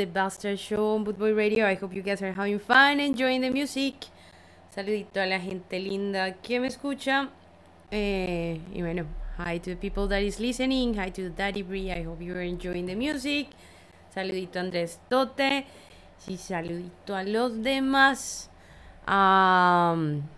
The 0.00 0.06
Bastard 0.06 0.58
Show 0.58 0.94
on 0.94 1.04
Bootboy 1.04 1.36
Radio. 1.36 1.66
I 1.66 1.74
hope 1.74 1.94
you 1.94 2.00
guys 2.00 2.22
are 2.22 2.32
having 2.32 2.58
fun, 2.58 3.00
enjoying 3.00 3.42
the 3.42 3.50
music. 3.50 4.06
Saludito 4.74 5.20
a 5.20 5.26
la 5.26 5.38
gente 5.38 5.78
linda 5.78 6.32
que 6.40 6.58
me 6.58 6.68
escucha. 6.68 7.28
Eh, 7.90 8.58
y 8.72 8.80
bueno, 8.80 9.04
hi 9.36 9.58
to 9.58 9.72
the 9.72 9.76
people 9.76 10.08
that 10.08 10.22
is 10.22 10.40
listening. 10.40 10.94
Hi 10.94 11.10
to 11.10 11.28
Daddy 11.28 11.62
Bree. 11.62 11.92
I 11.92 12.02
hope 12.04 12.24
you're 12.24 12.40
enjoying 12.40 12.86
the 12.86 12.96
music. 12.96 13.48
Saludito 14.14 14.58
a 14.58 14.62
Andrés 14.62 15.00
Tote. 15.10 15.66
Sí, 16.16 16.38
saludito 16.38 17.14
a 17.14 17.22
los 17.22 17.62
demás. 17.62 18.48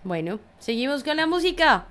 Bueno, 0.03 0.41
seguimos 0.59 1.05
con 1.05 1.17
la 1.17 1.29
música. 1.29 1.87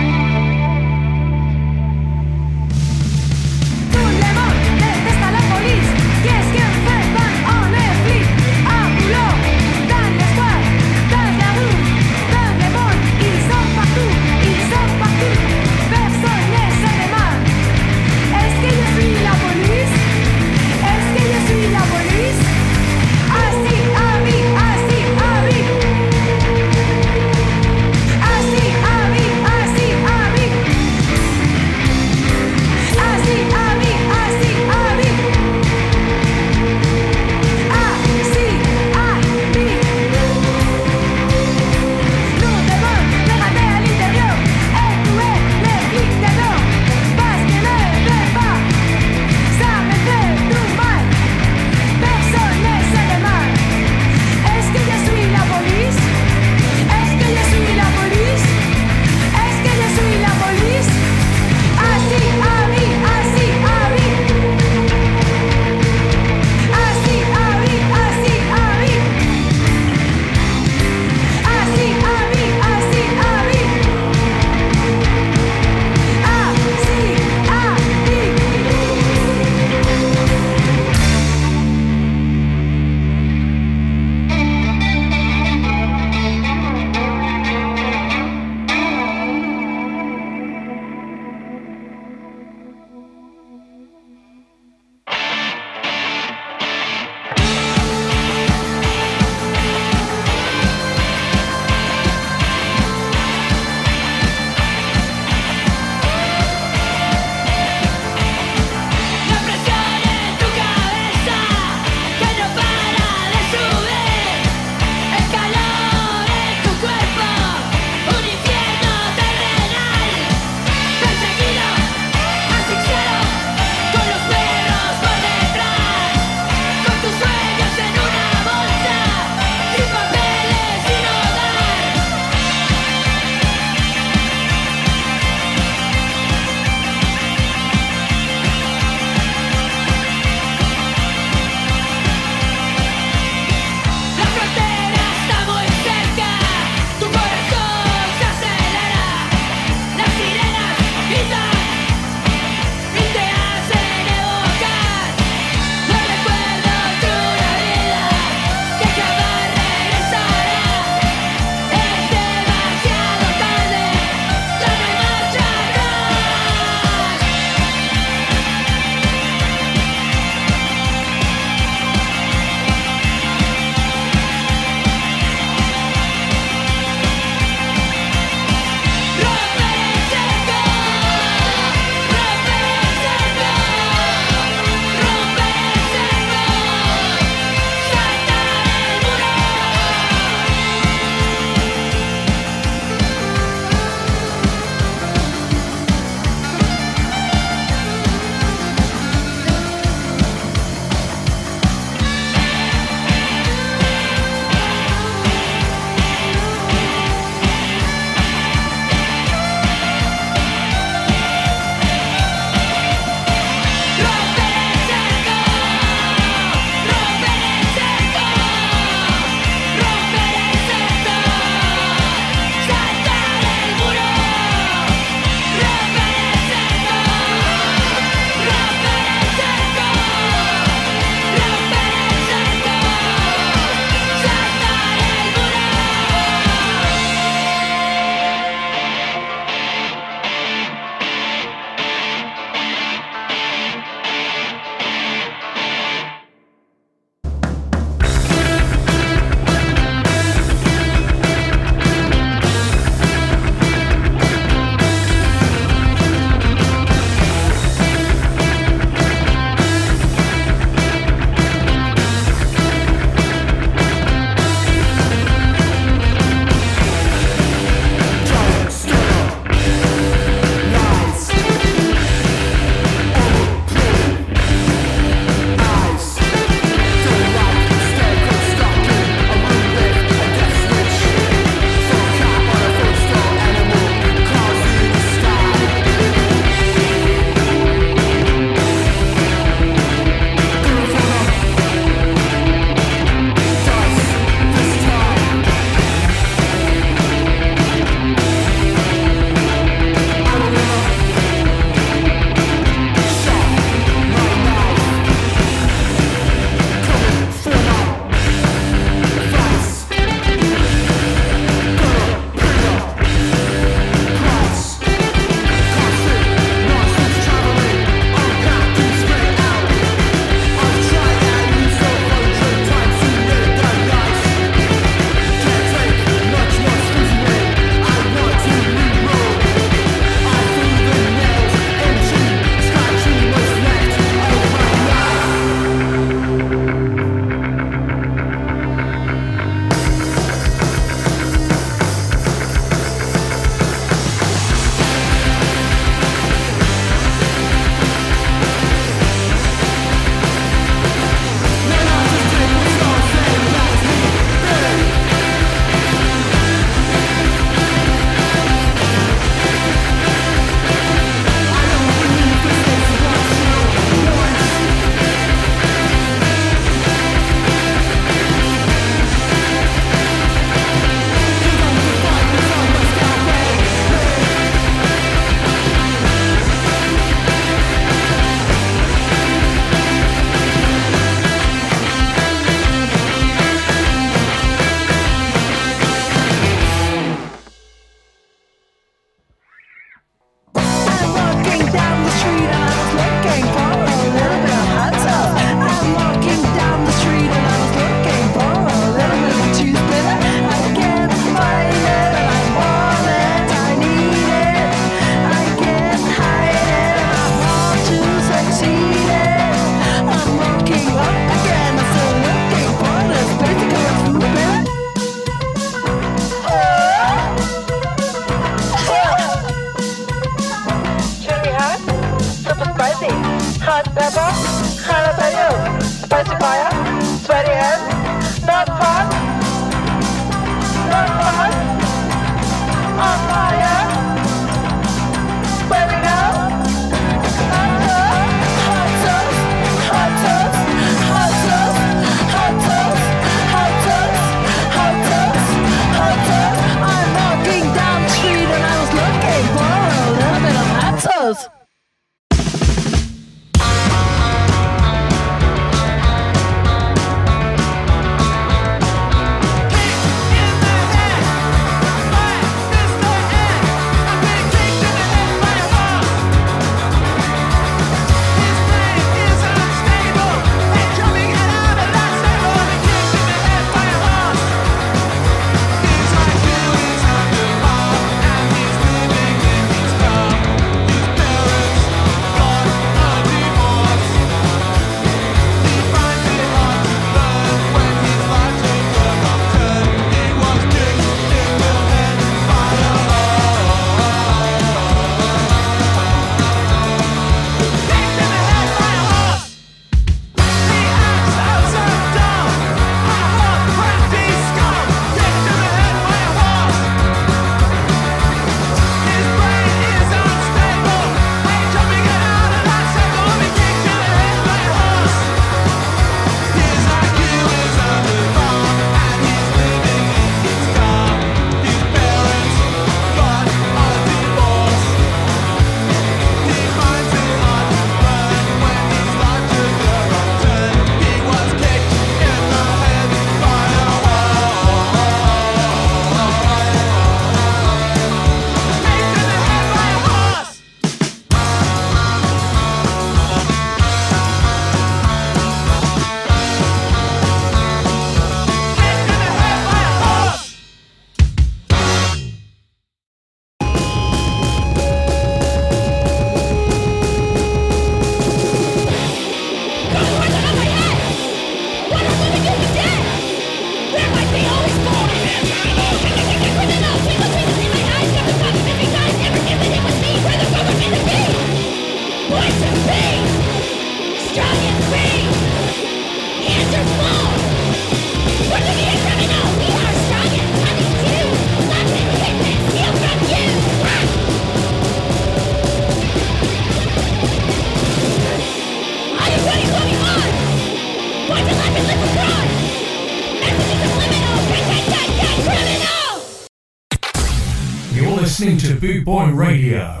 Boot 598.81 599.05
Boy 599.05 599.29
Radio. 599.29 600.00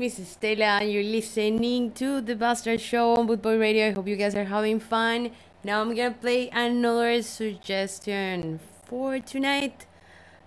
Name 0.00 0.06
is 0.06 0.28
Stella, 0.28 0.80
and 0.80 0.90
you're 0.90 1.02
listening 1.04 1.92
to 1.92 2.22
The 2.22 2.34
Bastard 2.34 2.80
Show 2.80 3.16
on 3.16 3.28
Bootboy 3.28 3.60
Radio. 3.60 3.88
I 3.88 3.90
hope 3.90 4.08
you 4.08 4.16
guys 4.16 4.34
are 4.34 4.44
having 4.44 4.80
fun. 4.80 5.30
Now 5.62 5.82
I'm 5.82 5.94
gonna 5.94 6.16
play 6.16 6.48
another 6.48 7.20
suggestion 7.20 8.60
for 8.86 9.18
tonight. 9.18 9.84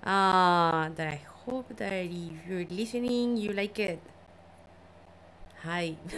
Uh, 0.03 0.89
that 0.97 1.05
I 1.05 1.21
hope 1.45 1.77
that 1.77 1.93
if 1.93 2.34
you're 2.49 2.65
listening, 2.65 3.38
you 3.38 3.53
like 3.53 3.77
it. 3.77 3.99
Hi. 5.61 5.97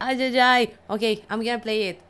ay. 0.00 0.72
Okay, 0.88 1.24
I'm 1.28 1.44
gonna 1.44 1.58
play 1.58 1.88
it. 1.92 2.00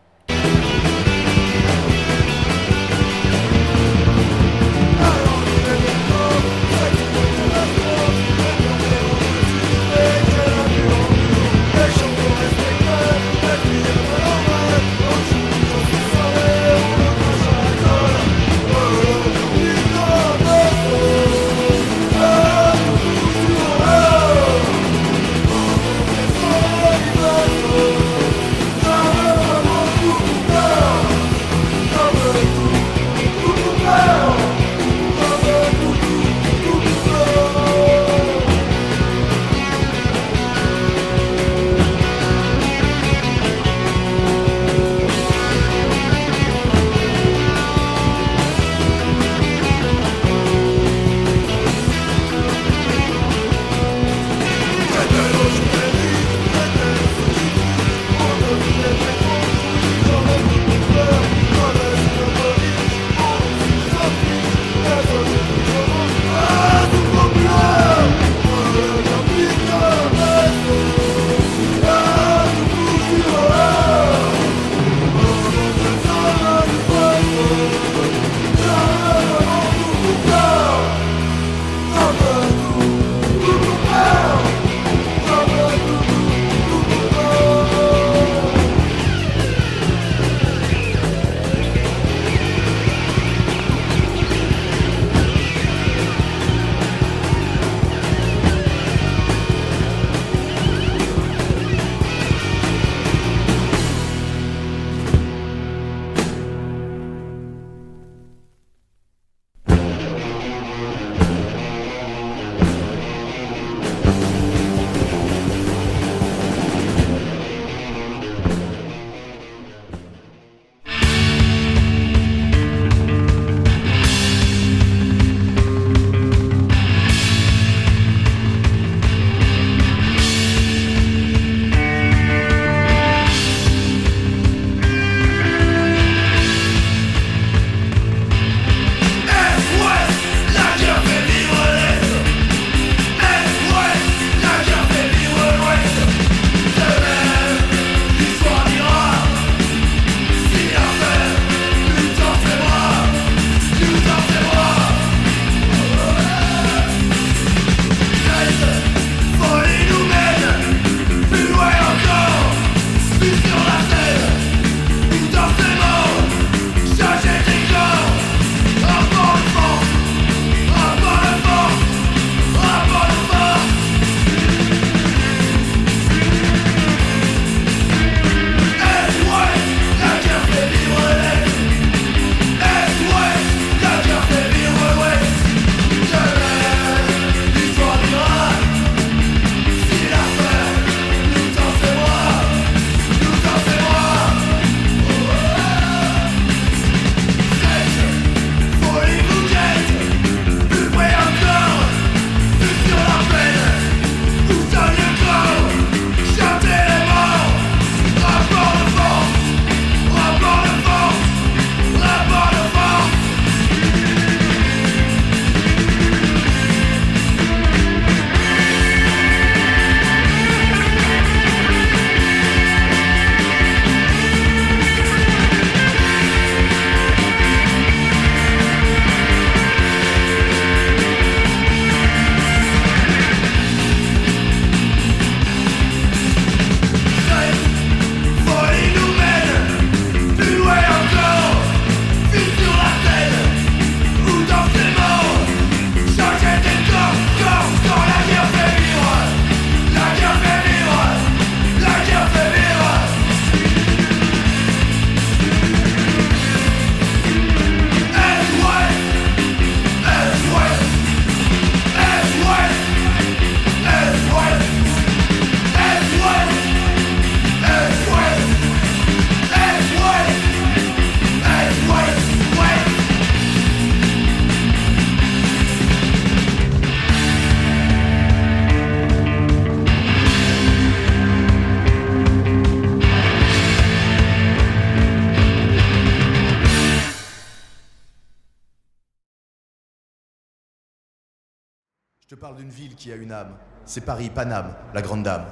Qui 293.04 293.12
a 293.12 293.16
une 293.16 293.32
âme. 293.32 293.54
C'est 293.84 294.00
Paris, 294.00 294.30
Paname, 294.34 294.74
la 294.94 295.02
grande 295.02 295.24
dame. 295.24 295.44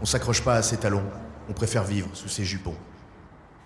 On 0.00 0.06
s'accroche 0.06 0.42
pas 0.42 0.54
à 0.54 0.62
ses 0.62 0.78
talons, 0.78 1.04
on 1.46 1.52
préfère 1.52 1.84
vivre 1.84 2.08
sous 2.14 2.30
ses 2.30 2.46
jupons. 2.46 2.74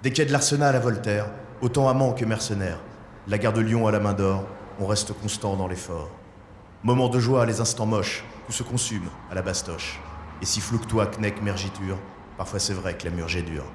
Des 0.02 0.12
quais 0.12 0.24
de 0.24 0.32
l'Arsenal 0.32 0.74
à 0.74 0.81
Voltaire, 0.81 1.31
autant 1.61 1.89
amant 1.89 2.12
que 2.12 2.24
mercenaire. 2.24 2.81
La 3.28 3.39
gare 3.39 3.52
de 3.52 3.61
Lyon 3.61 3.86
à 3.86 3.93
la 3.93 4.01
main 4.01 4.15
d'or, 4.15 4.48
on 4.81 4.86
reste 4.86 5.12
constant 5.12 5.55
dans 5.55 5.69
l'effort. 5.69 6.11
Moments 6.82 7.09
de 7.09 7.20
joie, 7.20 7.47
les 7.47 7.61
instants 7.61 7.86
moches, 7.86 8.24
tout 8.47 8.52
se 8.52 8.65
consume 8.65 9.09
à 9.31 9.36
la 9.36 9.43
bastoche. 9.43 10.01
Et 10.43 10.44
si 10.44 10.61
flou 10.61 10.81
que 10.81 10.89
toi, 10.89 11.07
Kneck, 11.07 11.40
mergiture, 11.40 11.98
parfois 12.36 12.59
c'est 12.59 12.74
vrai 12.74 12.98
que 12.98 13.05
la 13.05 13.15
murge 13.15 13.36
est 13.36 13.43
dure. 13.43 13.70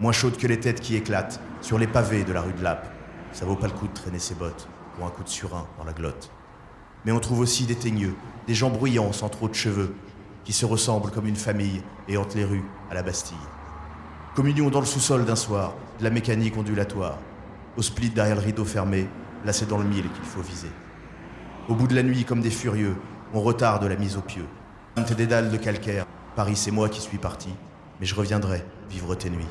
Moins 0.00 0.12
chaude 0.12 0.38
que 0.38 0.46
les 0.46 0.60
têtes 0.60 0.80
qui 0.80 0.96
éclatent 0.96 1.42
sur 1.60 1.78
les 1.78 1.88
pavés 1.88 2.24
de 2.24 2.32
la 2.32 2.40
rue 2.40 2.54
de 2.54 2.62
Lappe. 2.62 2.88
Ça 3.32 3.44
vaut 3.44 3.56
pas 3.56 3.66
le 3.66 3.74
coup 3.74 3.86
de 3.86 3.92
traîner 3.92 4.18
ses 4.18 4.34
bottes 4.34 4.66
pour 4.96 5.06
un 5.06 5.10
coup 5.10 5.24
de 5.24 5.28
surin 5.28 5.66
dans 5.76 5.84
la 5.84 5.92
glotte. 5.92 6.30
Mais 7.04 7.12
on 7.12 7.20
trouve 7.20 7.40
aussi 7.40 7.66
des 7.66 7.76
teigneux, 7.76 8.14
des 8.48 8.54
gens 8.54 8.70
bruyants 8.70 9.12
sans 9.12 9.28
trop 9.28 9.46
de 9.46 9.54
cheveux, 9.54 9.94
qui 10.44 10.54
se 10.54 10.64
ressemblent 10.64 11.10
comme 11.10 11.26
une 11.26 11.36
famille 11.36 11.82
et 12.08 12.16
hantent 12.16 12.34
les 12.34 12.46
rues 12.46 12.64
à 12.90 12.94
la 12.94 13.02
Bastille. 13.02 13.36
Communion 14.34 14.70
dans 14.70 14.80
le 14.80 14.86
sous-sol 14.86 15.26
d'un 15.26 15.36
soir, 15.36 15.74
de 15.98 16.04
la 16.04 16.10
mécanique 16.10 16.56
ondulatoire. 16.56 17.18
Au 17.76 17.82
split 17.82 18.08
derrière 18.08 18.36
le 18.36 18.42
rideau 18.42 18.64
fermé, 18.64 19.06
là 19.44 19.52
c'est 19.52 19.68
dans 19.68 19.76
le 19.76 19.84
mille 19.84 20.10
qu'il 20.10 20.24
faut 20.24 20.40
viser. 20.40 20.70
Au 21.68 21.74
bout 21.74 21.86
de 21.86 21.94
la 21.94 22.02
nuit, 22.02 22.24
comme 22.24 22.40
des 22.40 22.50
furieux, 22.50 22.96
on 23.34 23.42
retarde 23.42 23.84
la 23.84 23.96
mise 23.96 24.16
au 24.16 24.22
pieu. 24.22 24.46
Des 25.14 25.26
dalles 25.26 25.50
de 25.50 25.58
calcaire, 25.58 26.06
Paris 26.34 26.56
c'est 26.56 26.70
moi 26.70 26.88
qui 26.88 27.02
suis 27.02 27.18
parti, 27.18 27.50
mais 28.00 28.06
je 28.06 28.14
reviendrai 28.14 28.64
vivre 28.88 29.14
tes 29.14 29.28
nuits. 29.28 29.44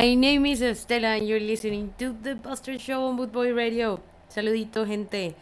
My 0.00 0.14
name 0.14 0.46
is 0.46 0.62
Estela 0.62 1.18
and 1.18 1.28
you're 1.28 1.38
listening 1.38 1.92
to 1.98 2.16
The 2.22 2.34
Buster 2.34 2.78
Show 2.78 3.08
on 3.08 3.18
Bootboy 3.18 3.54
Radio. 3.54 4.00
Saludito, 4.30 4.86
gente. 4.86 5.34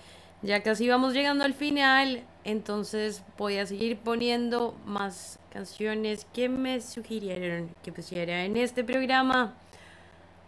Ya 0.42 0.64
casi 0.64 0.88
vamos 0.88 1.14
llegando 1.14 1.44
al 1.44 1.54
final, 1.54 2.24
entonces 2.42 3.22
voy 3.36 3.58
a 3.58 3.66
seguir 3.66 3.98
poniendo 3.98 4.74
más 4.84 5.38
canciones 5.50 6.26
que 6.34 6.48
me 6.48 6.80
sugirieron 6.80 7.70
que 7.84 7.92
pusiera 7.92 8.44
en 8.44 8.56
este 8.56 8.82
programa. 8.82 9.54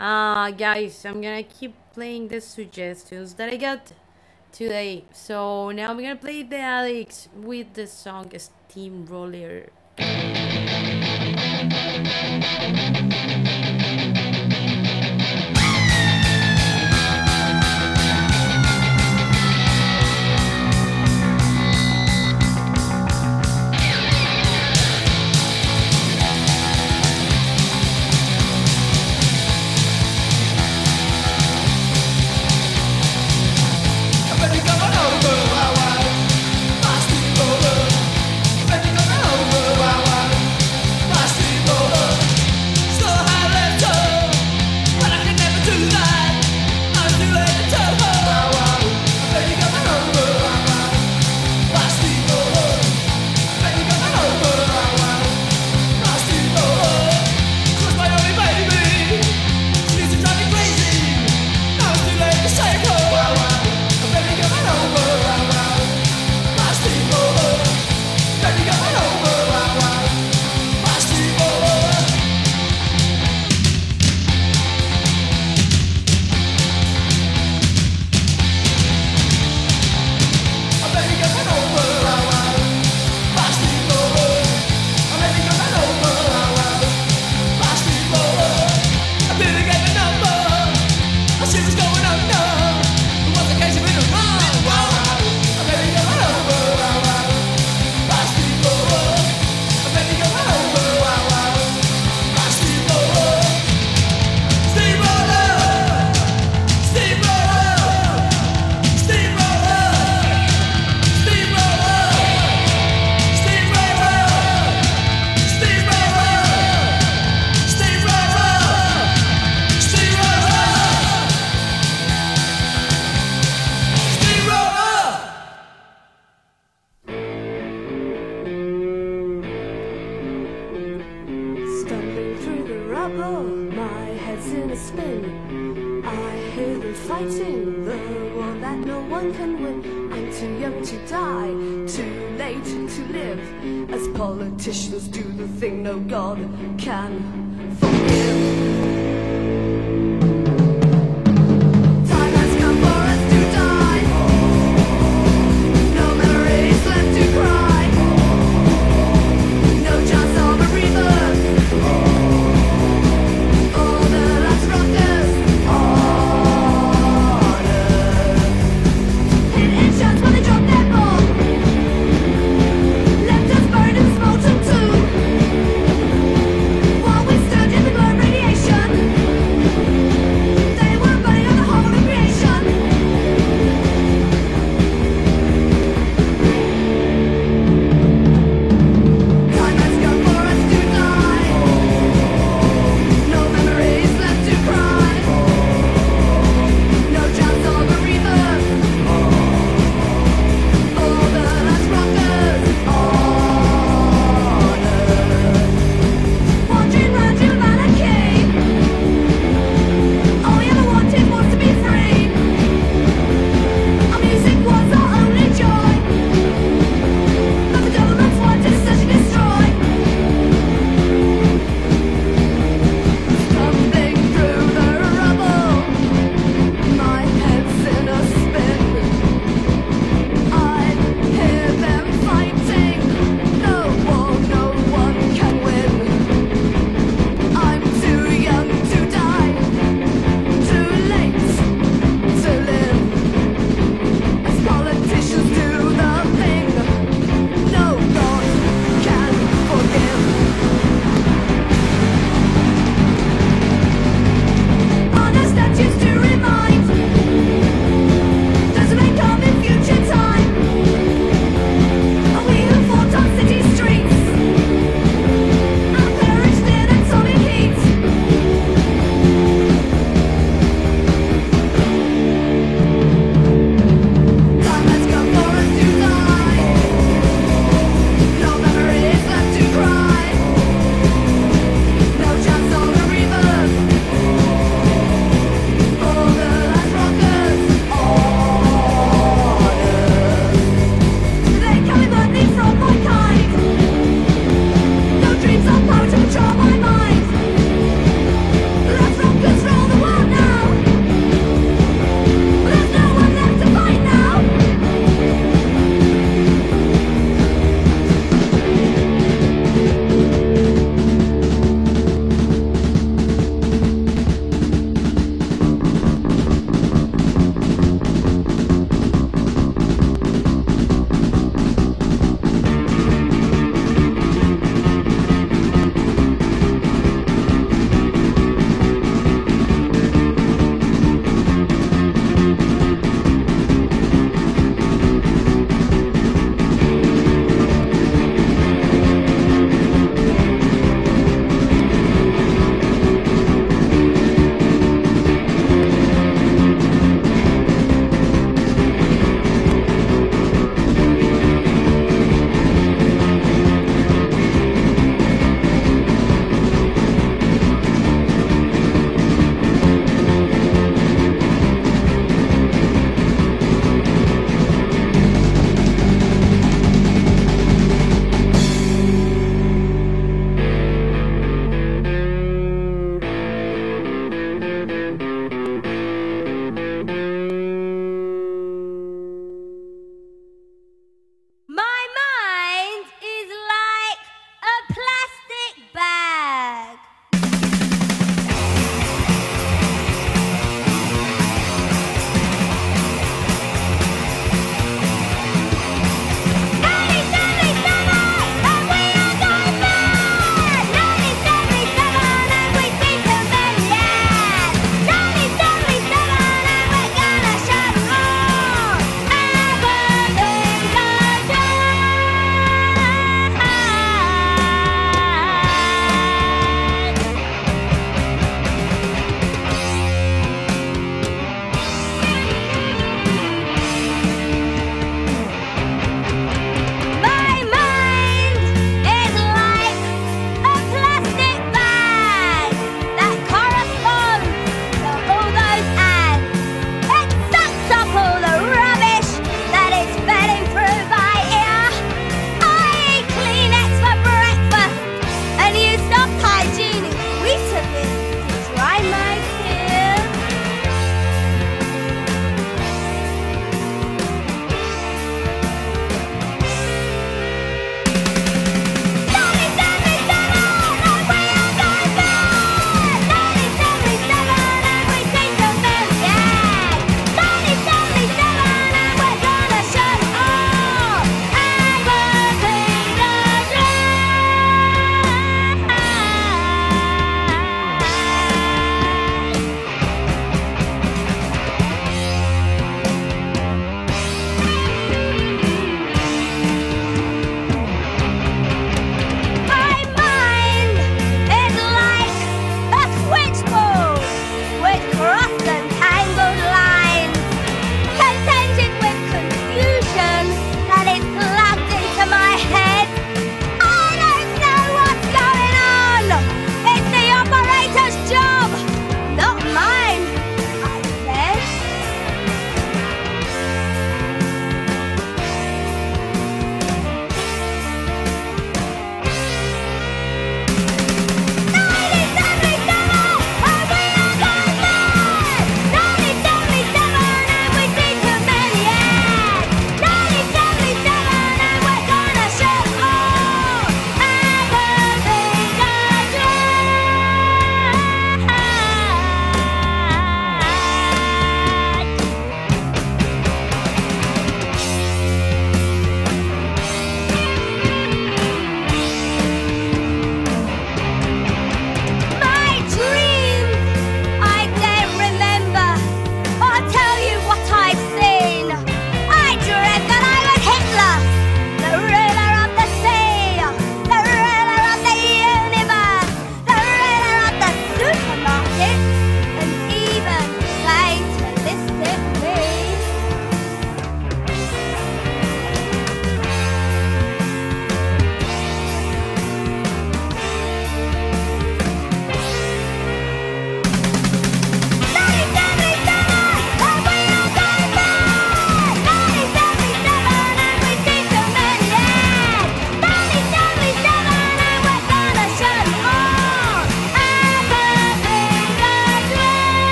Uh, 0.00 0.50
guys, 0.50 1.04
I'm 1.04 1.22
gonna 1.22 1.44
keep 1.44 1.72
playing 1.94 2.26
the 2.26 2.40
suggestions 2.40 3.34
that 3.36 3.52
I 3.52 3.56
got 3.56 3.92
today. 4.50 5.04
So 5.12 5.70
now 5.70 5.92
I'm 5.92 5.98
gonna 5.98 6.16
play 6.16 6.42
the 6.42 6.58
Addicts 6.58 7.28
with 7.40 7.74
the 7.74 7.86
song 7.86 8.32
Steamroller. 8.36 9.70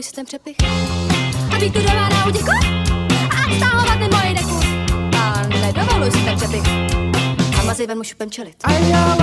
Nedovoluj 0.00 0.08
si 0.08 0.12
ten 0.12 0.26
přepich. 0.26 0.56
A 1.54 1.58
být 1.58 1.72
tu 1.72 1.80
doma 1.80 2.08
na 2.08 2.26
útěku? 2.26 2.50
A 3.30 3.56
stahovat 3.56 3.98
ten 3.98 4.10
moje 4.20 4.34
deku. 4.34 4.60
A 5.18 5.42
nedovoluj 5.46 6.10
si 6.10 6.18
ten 6.24 6.36
přepich. 6.36 6.62
A 7.60 7.64
mazej 7.64 7.86
ven 7.86 7.98
mu 7.98 8.04
šupem 8.04 8.30
čelit. 8.30 8.56
A 8.64 8.72
já 8.72 9.19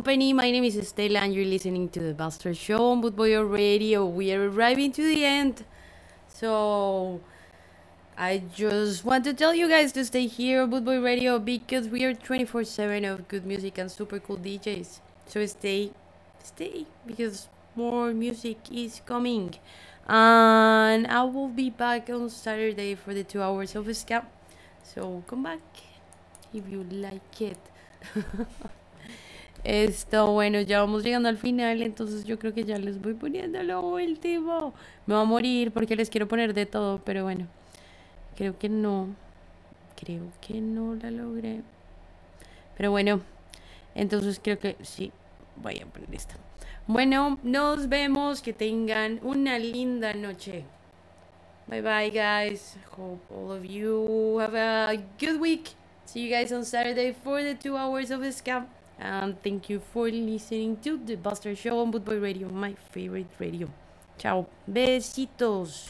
Company. 0.00 0.32
My 0.32 0.50
name 0.50 0.64
is 0.64 0.76
Estela 0.76 1.16
and 1.16 1.34
you're 1.34 1.44
listening 1.44 1.86
to 1.90 2.00
the 2.00 2.14
Buster 2.14 2.54
Show 2.54 2.92
on 2.92 3.02
Bootboy 3.02 3.36
Radio. 3.52 4.06
We 4.06 4.32
are 4.32 4.48
arriving 4.48 4.92
to 4.92 5.02
the 5.02 5.26
end. 5.26 5.62
So 6.26 7.20
I 8.16 8.42
just 8.54 9.04
want 9.04 9.24
to 9.24 9.34
tell 9.34 9.54
you 9.54 9.68
guys 9.68 9.92
to 9.92 10.06
stay 10.06 10.26
here 10.26 10.62
on 10.62 10.70
Bootboy 10.70 11.04
Radio 11.04 11.38
because 11.38 11.88
we 11.88 12.02
are 12.04 12.14
24-7 12.14 13.12
of 13.12 13.28
good 13.28 13.44
music 13.44 13.76
and 13.76 13.90
super 13.90 14.18
cool 14.18 14.38
DJs. 14.38 15.00
So 15.26 15.44
stay, 15.44 15.90
stay 16.42 16.86
because 17.06 17.48
more 17.76 18.14
music 18.14 18.56
is 18.72 19.02
coming. 19.04 19.54
And 20.08 21.06
I 21.08 21.24
will 21.24 21.48
be 21.48 21.68
back 21.68 22.08
on 22.08 22.30
Saturday 22.30 22.94
for 22.94 23.12
the 23.12 23.22
two 23.22 23.42
hours 23.42 23.76
of 23.76 23.84
Scap. 23.88 24.24
So 24.82 25.22
come 25.26 25.42
back 25.42 25.60
if 26.54 26.66
you 26.70 26.84
like 26.90 27.42
it. 27.42 27.60
Esto, 29.62 30.32
bueno, 30.32 30.60
ya 30.62 30.80
vamos 30.80 31.02
llegando 31.02 31.28
al 31.28 31.36
final, 31.36 31.82
entonces 31.82 32.24
yo 32.24 32.38
creo 32.38 32.54
que 32.54 32.64
ya 32.64 32.78
les 32.78 33.00
voy 33.00 33.14
poniendo 33.14 33.62
lo 33.62 33.82
último. 33.82 34.72
Me 35.06 35.14
va 35.14 35.20
a 35.20 35.24
morir 35.24 35.70
porque 35.70 35.96
les 35.96 36.08
quiero 36.08 36.28
poner 36.28 36.54
de 36.54 36.64
todo, 36.64 37.00
pero 37.04 37.24
bueno, 37.24 37.46
creo 38.36 38.58
que 38.58 38.68
no. 38.68 39.08
Creo 39.96 40.22
que 40.40 40.62
no 40.62 40.94
la 40.94 41.10
logré. 41.10 41.60
Pero 42.76 42.90
bueno, 42.90 43.20
entonces 43.94 44.40
creo 44.42 44.58
que 44.58 44.76
sí, 44.82 45.12
voy 45.56 45.78
a 45.80 45.86
poner 45.86 46.14
esta. 46.14 46.36
Bueno, 46.86 47.38
nos 47.42 47.88
vemos, 47.90 48.40
que 48.40 48.54
tengan 48.54 49.20
una 49.22 49.58
linda 49.58 50.14
noche. 50.14 50.64
Bye 51.68 51.82
bye, 51.82 52.10
guys. 52.10 52.76
Hope 52.96 53.22
all 53.30 53.52
of 53.52 53.64
you 53.64 54.38
have 54.40 54.56
a 54.56 54.96
good 55.20 55.38
week. 55.38 55.74
See 56.06 56.24
you 56.24 56.30
guys 56.30 56.50
on 56.50 56.64
Saturday 56.64 57.12
for 57.12 57.42
the 57.42 57.54
two 57.54 57.76
hours 57.76 58.10
of 58.10 58.22
Scam. 58.34 58.66
And 59.00 59.42
thank 59.42 59.70
you 59.70 59.80
for 59.80 60.10
listening 60.10 60.76
to 60.84 60.98
the 60.98 61.16
Buster 61.16 61.56
Show 61.56 61.80
on 61.80 61.90
Bootboy 61.90 62.20
Radio, 62.20 62.48
my 62.50 62.74
favorite 62.92 63.32
radio. 63.38 63.66
Ciao. 64.18 64.46
Besitos. 64.70 65.88